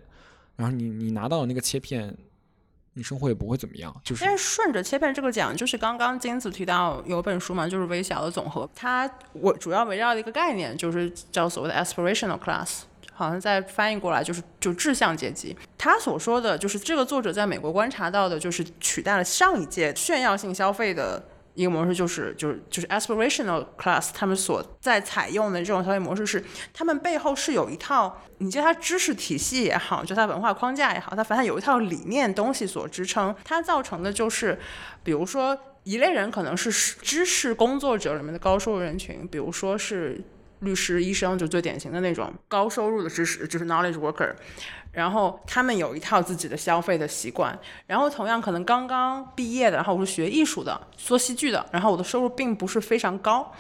[0.58, 2.14] 然后你你拿到那个切片，
[2.98, 3.96] 你生活也不会怎么样。
[4.04, 12.80] 就是，但是顺着切片这个讲，就是刚刚金子提到有本书嘛，就是微小的总和，它我主要围绕的一个概念就是叫所谓的 aspirational class，
[13.14, 15.56] 好像在翻译过来就是就志向阶级。
[15.78, 21.24] 他所说的就是这个作者在美国观察到的，就是取代了上一届炫耀性消费的。
[21.58, 34.60] 一个模式就是就是就是 aspirational class，他们所在采用的这种消费模式是，他们背后是有一套，你叫它知识体系也好，就它文化框架也好，它反正有一套理念东西所支撑，它造成的就是，
[35.04, 40.24] 比如说一类人可能是知识工作者里面的高收入人群，比如说是
[40.60, 44.36] 律师、医生，就最典型的那种高收入的知识，就是 knowledge worker。
[44.98, 53.54] 然后他们有一套自己的消费的习惯，然后同样可能刚刚毕业的，然后我是学艺术的，做戏剧的，然后我的收入并不是非常高，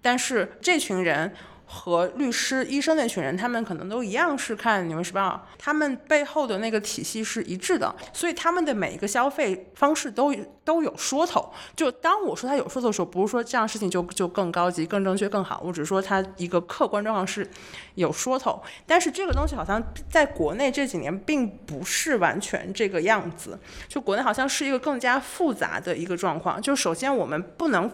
[0.00, 1.34] 但是这群人。
[1.66, 11.52] 和律师、医生那群人，他们可能都一样是看《纽约时报》，他们背后的那个体系是一致的，所以他们的每一个消费方式都都有说头。
[11.74, 17.48] 就当我说他有说头的时候，不是说这样事情就就更高级、更正确、更好，我只是说他一个客观状况是
[17.94, 18.62] 有说头。
[18.86, 23.58] 但是这个东西好像在国内这几年并不是完全这个样子，
[23.88, 26.60] 就国内好像是一个更加复杂的一个状况。
[26.60, 27.90] 就首先我们不能。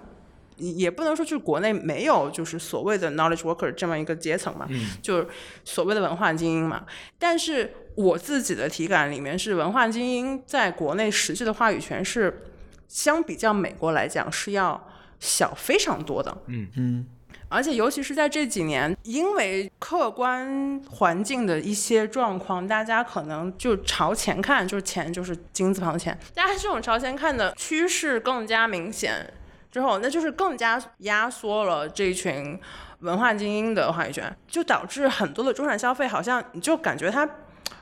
[0.60, 4.68] 也不能说就是国内没有就是所谓的 knowledge worker 这么一个阶层嘛，
[5.00, 5.26] 就是
[5.64, 6.84] 所谓的文化精英嘛。
[7.18, 12.42] 但是我自己的体感里面是文化精英在国内实际的话语权是
[12.86, 14.88] 相比较美国来讲是要
[15.18, 16.36] 小非常多的。
[16.46, 17.06] 嗯嗯。
[17.52, 29.34] 而且，尤其是在这几年，因为客观环境的一些状况，大家可能就朝前看，就是钱就是金字旁的钱，大家这种朝前看的趋势更加明显，
[29.70, 32.58] 之后那就是更加压缩了这一群
[33.00, 37.28] 文化精英的话语权，就导致很多的中产消费好像你就感觉它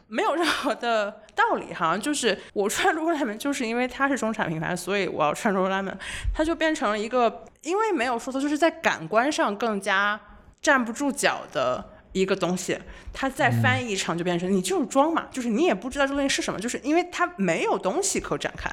[0.07, 5.95] 没有任何的道理，好像就是我穿 Lululemon 就是因为它是中产品牌，所以我要穿 Lululemon，
[6.35, 7.45] 它就变成了一个。
[7.63, 10.19] 因为没有说错，就是在感官上更加
[10.63, 12.79] 站不住脚的一个东西，
[13.13, 18.71] 它再翻译成就变成你就是装嘛，就是你也不知道这东西是什么，就是因为它没有东西可展开，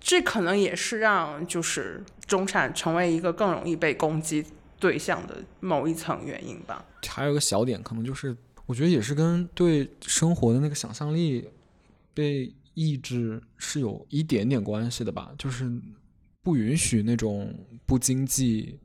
[0.00, 4.44] 这可能也是让就是中产成为一个更容易被攻击
[4.78, 6.84] 对象的某一层原因吧。
[7.08, 8.36] 还有个小点，可能就是
[8.66, 11.48] 我觉得也是跟对生活的那个想象力
[12.14, 15.70] 被抑制是有一点点关系的吧，就是。
[16.42, 17.52] 不允许那种
[17.84, 18.78] 不经济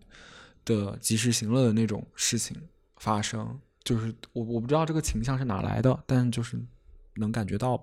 [0.65, 2.57] 的及时行乐的那种事情
[2.97, 6.59] 发生，就是我我不知道这个倾向是哪来的，但就是
[7.17, 7.79] 能感觉到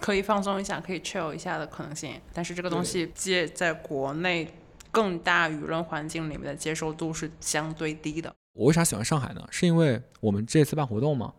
[0.00, 2.20] 可以放松一下，可以 chill 一下的可能性。
[2.32, 4.48] 但是这个东西接在国内
[4.90, 8.34] 更大舆论环境里面的接受度是相对低的。
[8.54, 9.46] 我为啥喜欢上海呢？
[9.50, 11.32] 是因为我们这次办活动嘛。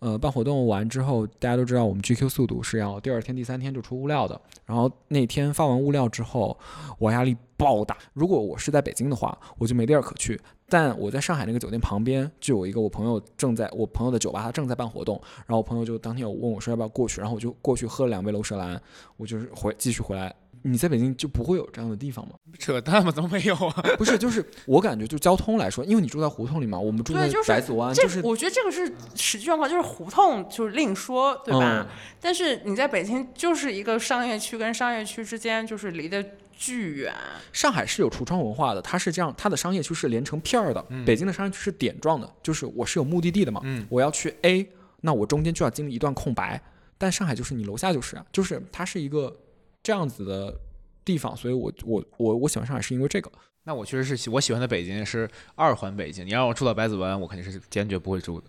[0.00, 4.40] 呃，办活动完之后，大家都知道我们 GQ 速度是要第二天、第三天就出物料的。
[4.66, 6.58] 然后那天发完物料之后，
[6.98, 7.96] 我压力爆大。
[8.14, 10.40] 如果我是在北京的话，我就没地儿可去。
[10.68, 15.20] 但我在上海那个酒店旁边就有一个我朋友正在我朋友的酒吧，他正在办活动。
[15.46, 18.80] 然后我朋友就当天有问我说要不要过去，然后我就过去喝了两杯楼舍兰，
[19.16, 20.34] 我就是回继续回来。
[20.62, 22.34] 你在北京就不会有这样的地方吗？
[22.58, 23.10] 扯淡吗？
[23.10, 23.82] 怎么没有啊？
[23.96, 31.86] 不是，就是我感觉，就交通来说，因为你住在胡同里嘛，我们住在白子湾，就是我觉得这个是实际状况，就是胡同就是另说，对吧？
[32.20, 36.22] 但是你在北京就是一个商业区跟商业区之间就是离得
[36.52, 37.14] 巨远。
[37.52, 40.84] 上海是有橱窗文化的，它是这样，它的商业区是连成片儿的。
[41.06, 43.60] 北京的商业区是点状的，就是我是有目的地的嘛。
[43.64, 44.68] 嗯，我要去 A，
[45.00, 46.60] 那我中间就要经历一段空白。
[46.98, 49.34] 但上海就是你楼下就是啊，就是它是一个。
[49.82, 50.60] 这样子的
[51.04, 53.30] 地方，所以我我我我喜欢上海是因为这个。
[53.64, 58.46] 那我确实是喜我喜欢的北京是二环北京，你让我住到百子湾，我肯定是坚决不会住的。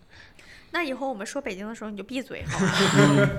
[0.71, 2.71] 那以后我们说北京的时候，你就闭嘴好吗？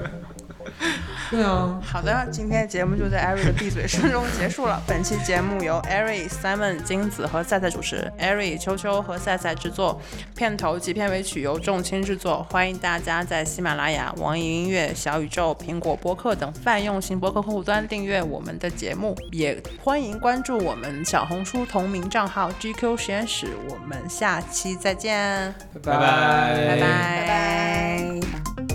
[1.30, 1.80] 对啊。
[1.82, 4.80] 好的，今天节目就在艾瑞的闭嘴声中结束了。
[4.86, 10.00] 本期节目由艾瑞、Simon、金子和赛赛主持，艾瑞、秋秋和赛赛制作，
[10.36, 12.46] 片头及片尾曲由众卿制作。
[12.50, 23.48] 欢迎大家在喜马拉雅、网易云音乐、小宇宙、苹果播客等泛用型播客客户端订阅我们的节目，也欢迎关注我们小红书同名账号 GQ 实验室。
[23.68, 25.52] 我们下期再见，
[25.82, 28.71] 拜拜拜拜，拜拜。